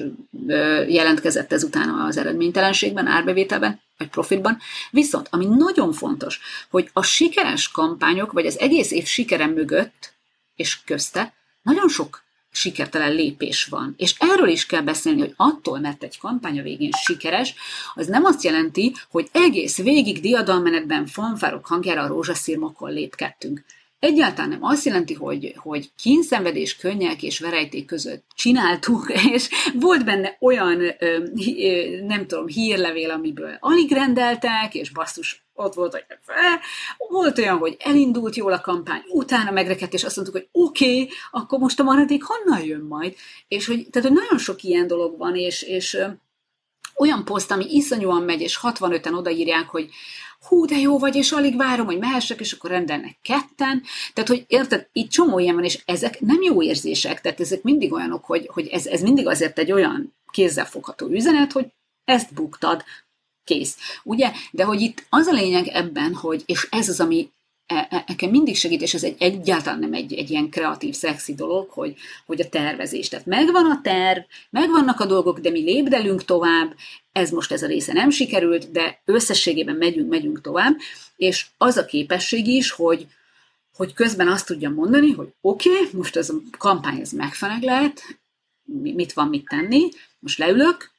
[0.89, 4.59] jelentkezett ez utána az eredménytelenségben, árbevételben, vagy profitban.
[4.91, 6.41] Viszont, ami nagyon fontos,
[6.71, 10.13] hogy a sikeres kampányok, vagy az egész év sikere mögött
[10.55, 11.33] és közte
[11.63, 12.23] nagyon sok
[12.53, 13.95] sikertelen lépés van.
[13.97, 17.55] És erről is kell beszélni, hogy attól, mert egy kampány végén sikeres,
[17.95, 23.65] az nem azt jelenti, hogy egész végig diadalmenetben fanfárok hangjára a rózsaszírmokon lépkedtünk.
[24.01, 30.37] Egyáltalán nem azt jelenti, hogy, hogy kínszenvedés, könnyek és verejték között csináltuk, és volt benne
[30.41, 30.83] olyan,
[32.07, 36.05] nem tudom, hírlevél, amiből alig rendeltek, és basszus, ott volt, hogy
[37.09, 41.09] volt olyan, hogy elindult jól a kampány, utána megrekedt, és azt mondtuk, hogy oké, okay,
[41.31, 43.15] akkor most a maradék honnan jön majd?
[43.49, 45.99] És hogy, tehát, hogy nagyon sok ilyen dolog van, és, és
[46.97, 49.91] olyan poszt, ami iszonyúan megy, és 65-en odaírják, hogy
[50.47, 53.83] hú, de jó vagy, és alig várom, hogy mehessek, és akkor rendelnek ketten.
[54.13, 57.93] Tehát, hogy érted, itt csomó ilyen van, és ezek nem jó érzések, tehát ezek mindig
[57.93, 61.67] olyanok, hogy, hogy ez, ez mindig azért egy olyan kézzelfogható üzenet, hogy
[62.05, 62.85] ezt buktad,
[63.45, 63.77] kész.
[64.05, 64.33] Ugye?
[64.51, 67.31] De hogy itt az a lényeg ebben, hogy, és ez az, ami
[68.07, 71.97] nekem mindig segít, és ez egy, egyáltalán nem egy, egy ilyen kreatív, szexi dolog, hogy,
[72.27, 73.09] hogy a tervezés.
[73.09, 76.75] Tehát megvan a terv, megvannak a dolgok, de mi lépdelünk tovább,
[77.13, 80.77] ez most ez a része nem sikerült, de összességében megyünk, megyünk tovább,
[81.17, 83.07] és az a képesség is, hogy,
[83.77, 88.03] hogy közben azt tudjam mondani, hogy oké, okay, most ez a kampány ez megfelelő lehet,
[88.83, 90.91] mit van mit tenni, most leülök,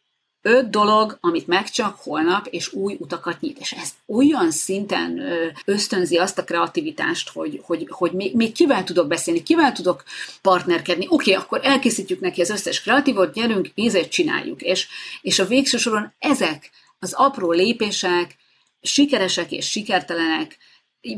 [0.41, 3.59] öt dolog, amit megcsak holnap, és új utakat nyit.
[3.59, 5.21] És ez olyan szinten
[5.65, 10.03] ösztönzi azt a kreativitást, hogy, hogy, hogy még, még kivel tudok beszélni, kivel tudok
[10.41, 11.05] partnerkedni.
[11.09, 14.61] Oké, okay, akkor elkészítjük neki az összes kreatívot, gyerünk, ízét csináljuk.
[14.61, 14.87] És,
[15.21, 16.69] és a végső soron ezek
[16.99, 18.35] az apró lépések,
[18.81, 20.57] sikeresek és sikertelenek,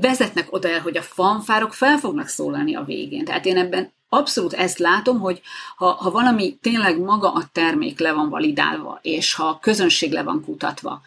[0.02, 3.26] vezetnek oda el, hogy a fanfárok fel fognak szólalni a végén.
[3.26, 5.42] Tehát én ebben abszolút ezt látom, hogy
[5.78, 10.24] ha, ha valami tényleg maga a termék le van validálva, és ha a közönség le
[10.24, 11.02] van kutatva,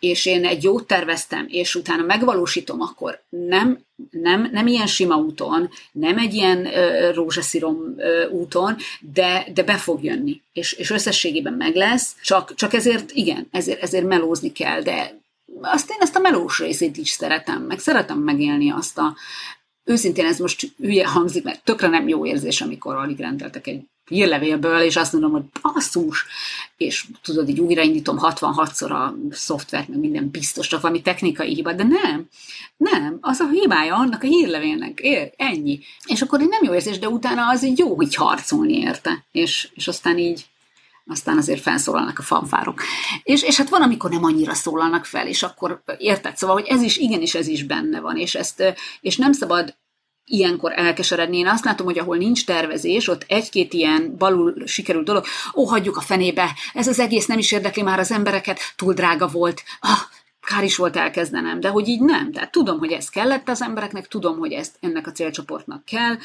[0.00, 3.78] és én egy jót terveztem, és utána megvalósítom, akkor nem,
[4.10, 9.76] nem, nem ilyen sima úton, nem egy ilyen ö, rózsaszírom ö, úton, de, de be
[9.76, 14.82] fog jönni, és, és összességében meg lesz, csak, csak ezért igen, ezért, ezért melózni kell,
[14.82, 15.18] de
[15.60, 19.16] azt én ezt a melós részét is szeretem, meg szeretem megélni azt a,
[19.84, 24.80] őszintén ez most hülye hangzik, mert tökre nem jó érzés, amikor alig rendeltek egy hírlevélből,
[24.80, 26.24] és azt mondom, hogy basszus,
[26.76, 31.84] és tudod, így újraindítom 66-szor a szoftvert, meg minden biztos, csak valami technikai hiba, de
[31.84, 32.28] nem,
[32.76, 35.80] nem, az a hibája annak a hírlevélnek, ér, ennyi.
[36.06, 39.68] És akkor egy nem jó érzés, de utána az így jó így harcolni érte, és,
[39.74, 40.46] és aztán így
[41.10, 42.82] aztán azért felszólalnak a fanfárok.
[43.22, 46.36] És, és hát van, amikor nem annyira szólalnak fel, és akkor érted?
[46.36, 49.78] Szóval, hogy ez is, igenis ez is benne van, és, ezt, és nem szabad
[50.24, 51.36] ilyenkor elkeseredni.
[51.36, 55.96] Én azt látom, hogy ahol nincs tervezés, ott egy-két ilyen balul sikerült dolog, ó, hagyjuk
[55.96, 59.98] a fenébe, ez az egész nem is érdekli már az embereket, túl drága volt, ah,
[60.54, 62.32] kár is volt elkezdenem, de hogy így nem.
[62.32, 66.16] Tehát tudom, hogy ez kellett az embereknek, tudom, hogy ezt ennek a célcsoportnak kell.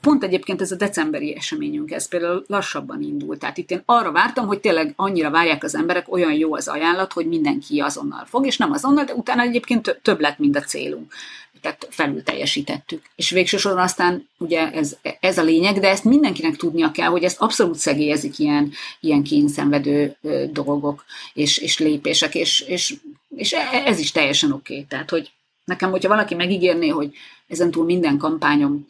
[0.00, 3.38] Pont egyébként ez a decemberi eseményünk, ez például lassabban indult.
[3.38, 7.12] Tehát itt én arra vártam, hogy tényleg annyira várják az emberek, olyan jó az ajánlat,
[7.12, 11.12] hogy mindenki azonnal fog, és nem azonnal, de utána egyébként több lett, mint a célunk
[11.60, 13.02] tehát felül teljesítettük.
[13.14, 17.24] És végső soron aztán ugye ez, ez a lényeg, de ezt mindenkinek tudnia kell, hogy
[17.24, 20.16] ezt abszolút szegélyezik ilyen, ilyen kényszenvedő
[20.52, 21.04] dolgok
[21.34, 22.94] és, és lépések, és, és,
[23.36, 24.72] és e, ez is teljesen oké.
[24.72, 24.86] Okay.
[24.88, 25.30] Tehát, hogy
[25.64, 27.14] nekem, hogyha valaki megígérné, hogy
[27.48, 28.86] ezentúl minden kampányom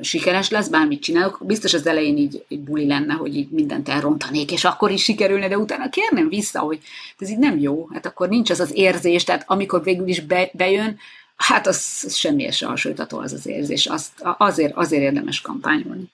[0.00, 4.52] sikeres lesz, bármit csinálok, biztos az elején így egy buli lenne, hogy így mindent elrontanék,
[4.52, 6.80] és akkor is sikerülne, de utána kérném vissza, hogy
[7.18, 10.50] ez így nem jó, hát akkor nincs az az érzés, tehát amikor végül is be,
[10.52, 10.98] bejön,
[11.40, 13.86] hát az, az semmiesen hasonlítható az az érzés.
[13.86, 16.10] Azt, azért, azért érdemes kampányolni.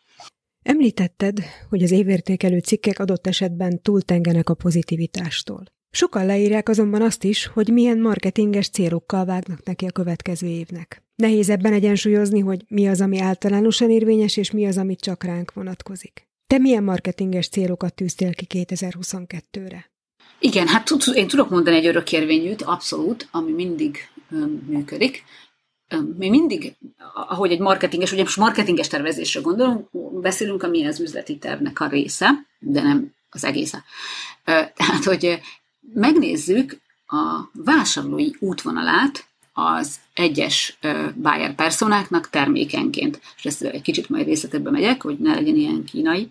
[0.62, 5.64] Említetted, hogy az évértékelő cikkek adott esetben túltengenek a pozitivitástól.
[5.90, 11.02] Sokan leírják azonban azt is, hogy milyen marketinges célokkal vágnak neki a következő évnek.
[11.14, 15.52] Nehéz ebben egyensúlyozni, hogy mi az, ami általánosan érvényes, és mi az, amit csak ránk
[15.52, 16.28] vonatkozik.
[16.46, 19.90] Te milyen marketinges célokat tűztél ki 2022-re?
[20.38, 23.98] Igen, hát én tudok mondani egy örökérvényűt, abszolút, ami mindig
[24.66, 25.24] működik.
[26.16, 26.74] Mi mindig,
[27.14, 29.88] ahogy egy marketinges, ugye most marketinges tervezésre gondolunk,
[30.20, 33.84] beszélünk, ami az üzleti tervnek a része, de nem az egésze.
[34.44, 35.40] Tehát, hogy
[35.94, 40.78] megnézzük a vásárlói útvonalát az egyes
[41.14, 43.20] buyer personáknak termékenként.
[43.36, 46.28] És ezt egy kicsit majd részletebben megyek, hogy ne legyen ilyen kínai.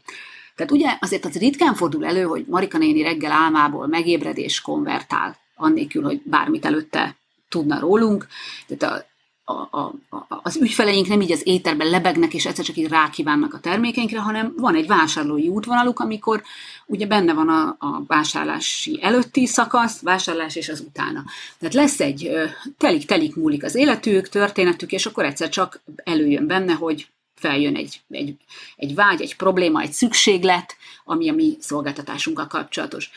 [0.55, 5.37] Tehát ugye azért az ritkán fordul elő, hogy Marika néni reggel álmából megébred és konvertál,
[5.55, 7.15] annélkül, hogy bármit előtte
[7.49, 8.27] tudna rólunk.
[8.67, 9.05] Tehát
[9.47, 13.53] a, a, a, az ügyfeleink nem így az éterben lebegnek, és egyszer csak így rákívánnak
[13.53, 16.43] a termékeinkre, hanem van egy vásárlói útvonaluk, amikor
[16.85, 21.23] ugye benne van a, a vásárlási előtti szakasz, vásárlás és az utána.
[21.59, 22.31] Tehát lesz egy
[22.77, 28.35] telik-telik múlik az életük, történetük, és akkor egyszer csak előjön benne, hogy feljön egy, egy,
[28.75, 33.11] egy vágy, egy probléma, egy szükséglet, ami a mi szolgáltatásunkkal kapcsolatos.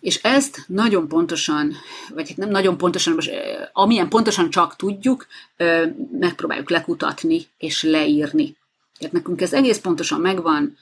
[0.00, 1.74] És ezt nagyon pontosan,
[2.14, 3.30] vagy hát nem nagyon pontosan, most,
[3.72, 5.26] amilyen pontosan csak tudjuk,
[6.18, 8.56] megpróbáljuk lekutatni és leírni.
[8.98, 10.76] Tehát nekünk ez egész pontosan megvan,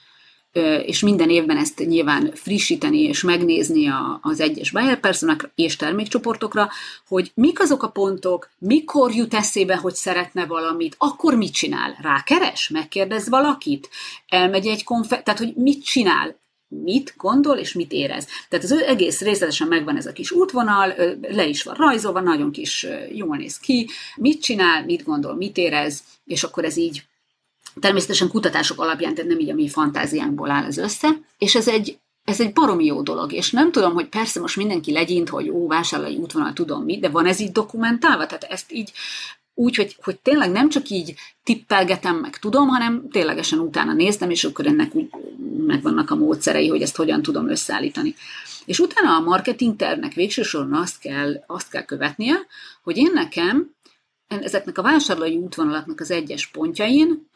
[0.82, 6.68] és minden évben ezt nyilván frissíteni és megnézni az egyes buyer personákra és termékcsoportokra,
[7.08, 11.96] hogy mik azok a pontok, mikor jut eszébe, hogy szeretne valamit, akkor mit csinál?
[12.02, 12.68] Rákeres?
[12.68, 13.88] Megkérdez valakit?
[14.28, 15.22] Elmegy egy konfer...
[15.22, 16.36] Tehát, hogy mit csinál?
[16.68, 18.26] Mit gondol és mit érez.
[18.48, 22.86] Tehát az egész részletesen megvan ez a kis útvonal, le is van rajzolva, nagyon kis
[23.12, 27.02] jól néz ki, mit csinál, mit gondol, mit érez, és akkor ez így
[27.80, 31.08] természetesen kutatások alapján, tehát nem így a mi fantáziánkból áll ez össze,
[31.38, 34.92] és ez egy, ez egy baromi jó dolog, és nem tudom, hogy persze most mindenki
[34.92, 38.92] legyint, hogy ó, vásárlói útvonal tudom mit, de van ez így dokumentálva, tehát ezt így
[39.58, 44.44] úgy, hogy, hogy tényleg nem csak így tippelgetem, meg tudom, hanem ténylegesen utána néztem, és
[44.44, 45.08] akkor ennek úgy
[45.66, 48.14] megvannak a módszerei, hogy ezt hogyan tudom összeállítani.
[48.64, 52.34] És utána a marketing tervnek végső soron azt kell, azt kell követnie,
[52.82, 53.74] hogy én nekem
[54.26, 57.28] ezeknek a vásárlói útvonalaknak az egyes pontjain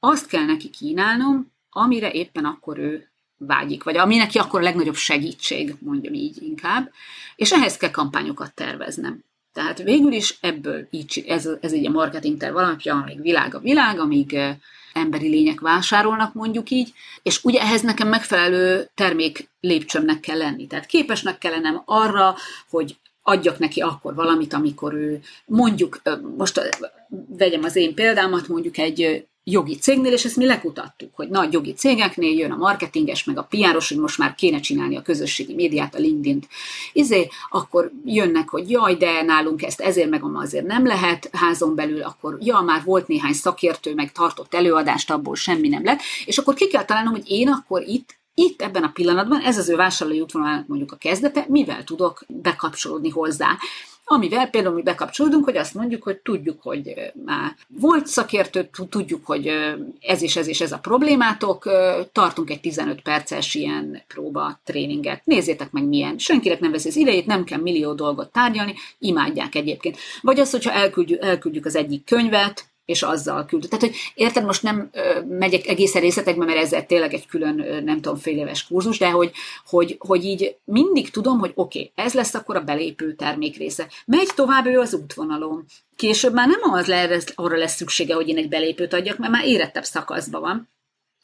[0.00, 4.94] azt kell neki kínálnom, amire éppen akkor ő vágyik, vagy ami neki akkor a legnagyobb
[4.94, 6.92] segítség, mondjam így inkább,
[7.36, 9.24] és ehhez kell kampányokat terveznem.
[9.52, 13.98] Tehát végül is ebből így, ez, ez egy a marketing alapja, amíg világ a világ,
[13.98, 14.38] amíg
[14.92, 16.92] emberi lények vásárolnak, mondjuk így,
[17.22, 20.66] és ugye ehhez nekem megfelelő termék lépcsőmnek kell lenni.
[20.66, 22.34] Tehát képesnek kellenem arra,
[22.70, 26.02] hogy adjak neki akkor valamit, amikor ő mondjuk,
[26.36, 26.60] most
[27.28, 31.72] vegyem az én példámat, mondjuk egy jogi cégnél, és ezt mi lekutattuk, hogy nagy jogi
[31.72, 35.94] cégeknél jön a marketinges, meg a piáros, hogy most már kéne csinálni a közösségi médiát,
[35.94, 36.48] a LinkedIn-t.
[36.92, 42.02] Izé, akkor jönnek, hogy jaj, de nálunk ezt ezért meg azért nem lehet házon belül,
[42.02, 46.54] akkor ja, már volt néhány szakértő, meg tartott előadást, abból semmi nem lett, és akkor
[46.54, 50.20] ki kell találnom, hogy én akkor itt itt ebben a pillanatban, ez az ő vásárlói
[50.20, 53.56] útvonalának mondjuk a kezdete, mivel tudok bekapcsolódni hozzá.
[54.12, 59.46] Amivel például mi bekapcsolódunk, hogy azt mondjuk, hogy tudjuk, hogy már volt szakértő, tudjuk, hogy
[60.00, 61.70] ez és ez és ez a problémátok,
[62.12, 65.24] tartunk egy 15 perces ilyen próba tréninget.
[65.24, 66.18] Nézzétek meg milyen.
[66.18, 69.96] Senkinek nem veszi az idejét, nem kell millió dolgot tárgyalni, imádják egyébként.
[70.20, 73.66] Vagy az, hogyha elküldjük, elküldjük az egyik könyvet, és azzal küld.
[73.68, 74.90] Tehát, hogy érted, most nem
[75.28, 79.32] megyek egészen részletekbe, mert ez tényleg egy külön, nem tudom, fél éves kurzus, de hogy,
[79.66, 83.88] hogy, hogy így mindig tudom, hogy oké, okay, ez lesz akkor a belépő termék része.
[84.06, 85.64] Megy tovább ő az útvonalon.
[85.96, 89.46] Később már nem az le, arra lesz szüksége, hogy én egy belépőt adjak, mert már
[89.46, 90.68] érettebb szakaszban van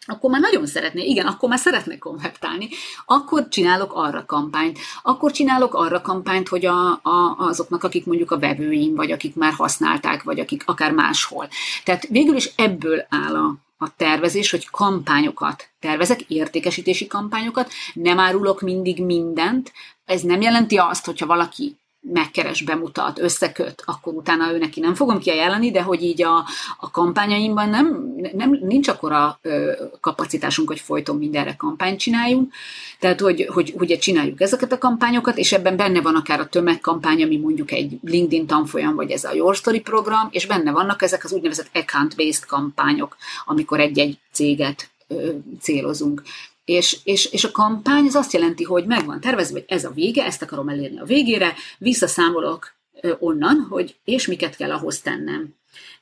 [0.06, 2.68] akkor már nagyon szeretné, igen, akkor már szeretne konvertálni,
[3.04, 4.78] akkor csinálok arra kampányt.
[5.02, 9.52] Akkor csinálok arra kampányt, hogy a, a, azoknak, akik mondjuk a vevőim, vagy akik már
[9.52, 11.48] használták, vagy akik akár máshol.
[11.84, 13.54] Tehát végül is ebből áll a,
[13.84, 19.72] a tervezés, hogy kampányokat tervezek, értékesítési kampányokat, nem árulok mindig mindent.
[20.04, 21.76] Ez nem jelenti azt, hogyha valaki
[22.12, 26.44] megkeres, bemutat, összeköt, akkor utána ő neki nem fogom kiajánlani, de hogy így a,
[26.78, 32.52] a kampányaimban nem, nem, nincs akkora ö, kapacitásunk, hogy folyton mindenre kampányt csináljunk.
[32.98, 37.22] Tehát, hogy, hogy ugye csináljuk ezeket a kampányokat, és ebben benne van akár a tömegkampány,
[37.22, 41.24] ami mondjuk egy LinkedIn tanfolyam, vagy ez a Your Story program, és benne vannak ezek
[41.24, 45.30] az úgynevezett account-based kampányok, amikor egy-egy céget ö,
[45.60, 46.22] célozunk.
[46.66, 50.24] És, és, és a kampány az azt jelenti, hogy megvan tervezve, hogy ez a vége,
[50.24, 52.74] ezt akarom elérni a végére, visszaszámolok
[53.18, 55.54] onnan, hogy és miket kell ahhoz tennem.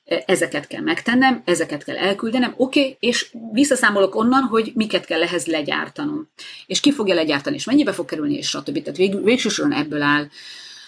[0.05, 5.47] Ezeket kell megtennem, ezeket kell elküldenem, oké, okay, és visszaszámolok onnan, hogy miket kell ehhez
[5.47, 6.29] legyártanom.
[6.67, 8.83] És ki fogja legyártani, és mennyibe fog kerülni, és stb.
[8.83, 10.29] Tehát vég, végsősoron ebből áll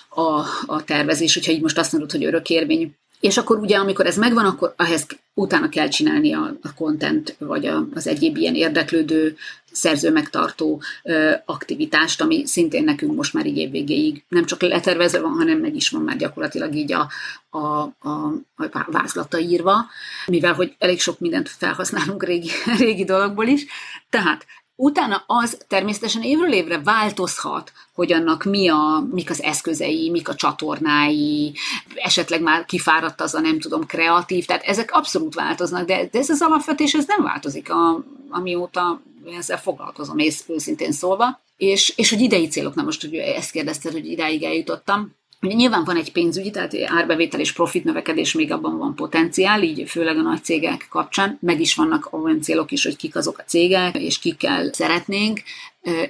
[0.09, 4.17] a, a tervezés, hogyha így most azt mondod, hogy örökérvény és akkor ugye, amikor ez
[4.17, 9.37] megvan, akkor ehhez utána kell csinálni a, a content, vagy a, az egyéb ilyen érdeklődő,
[9.73, 15.33] szerző megtartó ö, aktivitást, ami szintén nekünk most már így évvégéig nem csak letervezve van,
[15.33, 17.09] hanem meg is van már gyakorlatilag így a,
[17.51, 19.87] a, a, a vázlata írva,
[20.27, 23.67] mivel hogy elég sok mindent felhasználunk régi, régi dologból is.
[24.11, 24.47] Tehát
[24.79, 30.35] Utána az természetesen évről évre változhat, hogy annak mi a, mik az eszközei, mik a
[30.35, 31.55] csatornái,
[31.95, 36.31] esetleg már kifáradt az a nem tudom kreatív, tehát ezek abszolút változnak, de, de ez
[36.31, 39.01] az alapvetés ez nem változik, a, amióta
[39.39, 41.41] ezzel foglalkozom, és őszintén szólva.
[41.57, 45.97] És, és hogy idei célok, na most hogy ezt kérdezted, hogy idáig eljutottam, nyilván van
[45.97, 50.45] egy pénzügyi, tehát árbevétel és profit növekedés, még abban van potenciál, így főleg a nagy
[50.45, 51.39] cégek kapcsán.
[51.41, 55.43] Meg is vannak olyan célok is, hogy kik azok a cégek, és kikkel szeretnénk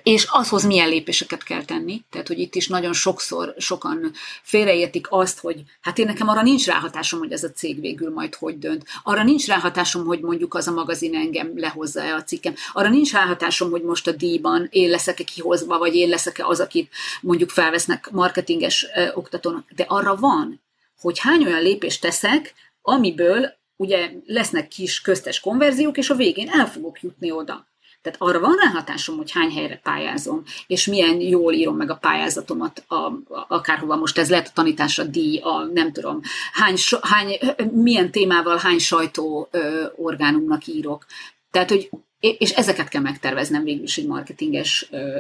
[0.03, 2.05] és azhoz milyen lépéseket kell tenni.
[2.11, 4.13] Tehát, hogy itt is nagyon sokszor sokan
[4.43, 8.35] félreértik azt, hogy hát én nekem arra nincs ráhatásom, hogy ez a cég végül majd
[8.35, 8.85] hogy dönt.
[9.03, 12.55] Arra nincs ráhatásom, hogy mondjuk az a magazin engem lehozza-e a cikkem.
[12.73, 16.93] Arra nincs ráhatásom, hogy most a díjban én leszek-e kihozva, vagy én leszek-e az, akit
[17.21, 19.71] mondjuk felvesznek marketinges oktatónak.
[19.75, 20.63] De arra van,
[21.01, 26.71] hogy hány olyan lépést teszek, amiből ugye lesznek kis köztes konverziók, és a végén el
[26.71, 27.67] fogok jutni oda.
[28.03, 32.85] Tehát arra van ráhatásom, hogy hány helyre pályázom, és milyen jól írom meg a pályázatomat,
[32.87, 36.21] a, a, akárhova most ez lehet a tanításra díj, a nem tudom,
[36.53, 37.39] hány, hány,
[37.73, 41.07] milyen témával hány sajtó ö, orgánumnak írok.
[41.51, 41.91] Tehát, hogy
[42.21, 45.19] és ezeket kell megterveznem végül is egy marketinges ö,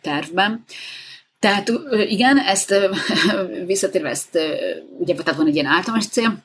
[0.00, 0.64] tervben.
[1.38, 1.72] Tehát
[2.08, 2.74] igen, ezt
[3.66, 4.38] visszatérve, ezt
[4.98, 6.44] ugye tehát van egy ilyen általános cél,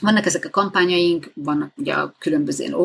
[0.00, 2.76] vannak ezek a kampányaink, vannak ugye a különböző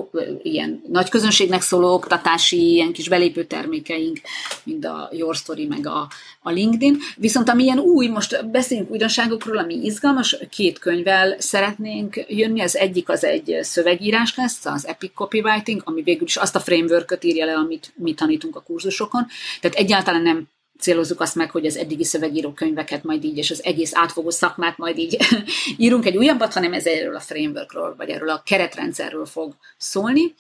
[0.42, 4.20] ilyen nagy közönségnek szóló oktatási, ilyen kis belépő termékeink,
[4.64, 6.08] mint a Your Story, meg a,
[6.42, 6.98] a LinkedIn.
[7.16, 12.62] Viszont ami ilyen új, most beszéljünk újdonságokról, ami izgalmas, két könyvvel szeretnénk jönni.
[12.62, 17.24] Az egyik az egy szövegírás lesz, az Epic Copywriting, ami végül is azt a frameworköt
[17.24, 19.28] írja le, amit mi tanítunk a kurzusokon.
[19.62, 20.48] Tehát egyáltalán nem
[20.80, 24.78] célozzuk azt meg, hogy az eddigi szövegíró könyveket majd így, és az egész átfogó szakmát
[24.78, 25.18] majd így
[25.78, 30.34] írunk egy újabbat, hanem ez erről a frameworkről, vagy erről a keretrendszerről fog szólni.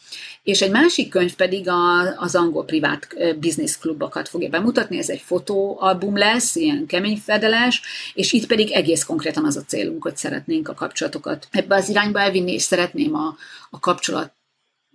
[0.44, 3.08] És egy másik könyv pedig a, az angol privát
[3.40, 7.82] business klubokat fogja bemutatni, ez egy fotóalbum lesz, ilyen kemény fedeles,
[8.14, 12.20] és itt pedig egész konkrétan az a célunk, hogy szeretnénk a kapcsolatokat ebbe az irányba
[12.20, 13.36] elvinni, és szeretném a,
[13.70, 14.38] a kapcsolat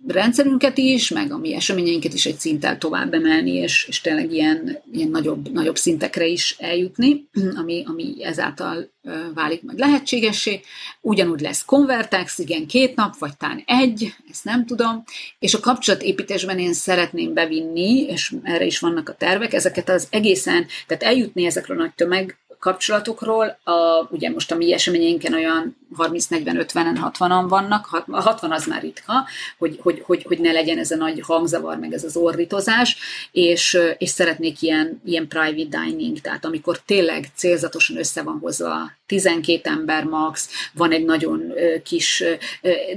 [0.07, 4.77] rendszerünket is, meg a mi eseményeinket is egy szinttel tovább emelni, és, és tényleg ilyen,
[4.91, 8.93] ilyen nagyobb, nagyobb szintekre is eljutni, ami, ami ezáltal
[9.33, 10.61] válik majd lehetségessé.
[11.01, 15.03] Ugyanúgy lesz Convertex, igen, két nap, vagy talán egy, ezt nem tudom,
[15.39, 20.65] és a kapcsolatépítésben én szeretném bevinni, és erre is vannak a tervek, ezeket az egészen,
[20.87, 23.59] tehát eljutni ezekről a nagy tömeg kapcsolatokról.
[23.63, 29.13] A, ugye most a mi eseményeinken olyan 30-40-50-en, 60-an vannak, a 60 az már ritka,
[29.57, 32.97] hogy, hogy, hogy, hogy ne legyen ez a nagy hangzavar, meg ez az orritozás,
[33.31, 39.69] és, és szeretnék ilyen, ilyen private dining, tehát amikor tényleg célzatosan össze van hozva 12
[39.69, 42.23] ember max, van egy nagyon kis,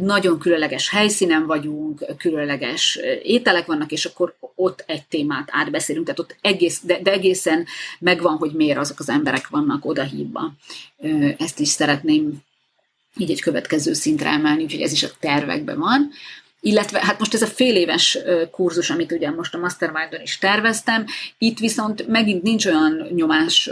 [0.00, 6.36] nagyon különleges helyszínen vagyunk, különleges ételek vannak, és akkor ott egy témát átbeszélünk, tehát ott
[6.40, 7.66] egész, de, de egészen
[7.98, 10.52] megvan, hogy miért azok az emberek vannak odahívva.
[11.38, 12.46] Ezt is szeretném
[13.20, 16.10] így egy következő szintre emelni, úgyhogy ez is a tervekben van.
[16.60, 18.18] illetve hát most ez a fél éves
[18.50, 21.04] kurzus, amit ugye most a Mastermind-on is terveztem,
[21.38, 23.70] itt viszont megint nincs olyan nyomás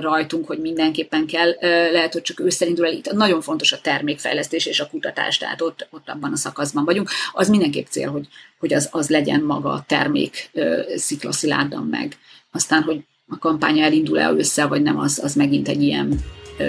[0.00, 1.56] rajtunk, hogy mindenképpen kell,
[1.92, 5.60] lehet, hogy csak ősszel indul el, itt nagyon fontos a termékfejlesztés és a kutatás, tehát
[5.60, 7.10] ott, ott abban a szakaszban vagyunk.
[7.32, 8.28] Az mindenképp cél, hogy,
[8.58, 10.50] hogy az, az legyen maga a termék
[10.96, 12.16] sziklaszilárdan meg.
[12.52, 16.20] Aztán, hogy a kampánya elindul-e össze, vagy nem, az, az megint egy ilyen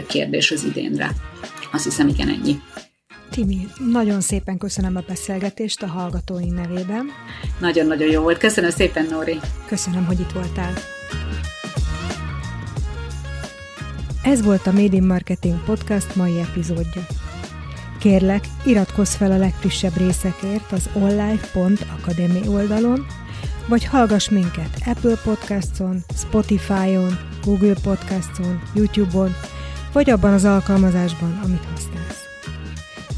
[0.08, 1.10] kérdés az idénre.
[1.74, 2.62] Azt hiszem, igen, ennyi.
[3.30, 7.06] Timi, nagyon szépen köszönöm a beszélgetést a hallgatóink nevében.
[7.60, 8.38] Nagyon-nagyon jó volt.
[8.38, 9.40] Köszönöm szépen, Nóri.
[9.66, 10.74] Köszönöm, hogy itt voltál.
[14.24, 17.06] Ez volt a Made in Marketing Podcast mai epizódja.
[18.00, 23.06] Kérlek, iratkozz fel a legfrissebb részekért az onlife.academy oldalon,
[23.68, 29.36] vagy hallgass minket Apple Podcaston, Spotify-on, Google Podcaston, YouTube-on,
[29.94, 32.24] vagy abban az alkalmazásban, amit használsz.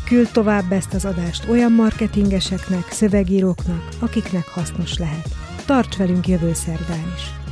[0.06, 5.30] Küld tovább ezt az adást olyan marketingeseknek, szövegíróknak, akiknek hasznos lehet.
[5.66, 7.45] Tarts velünk jövő szerdán is!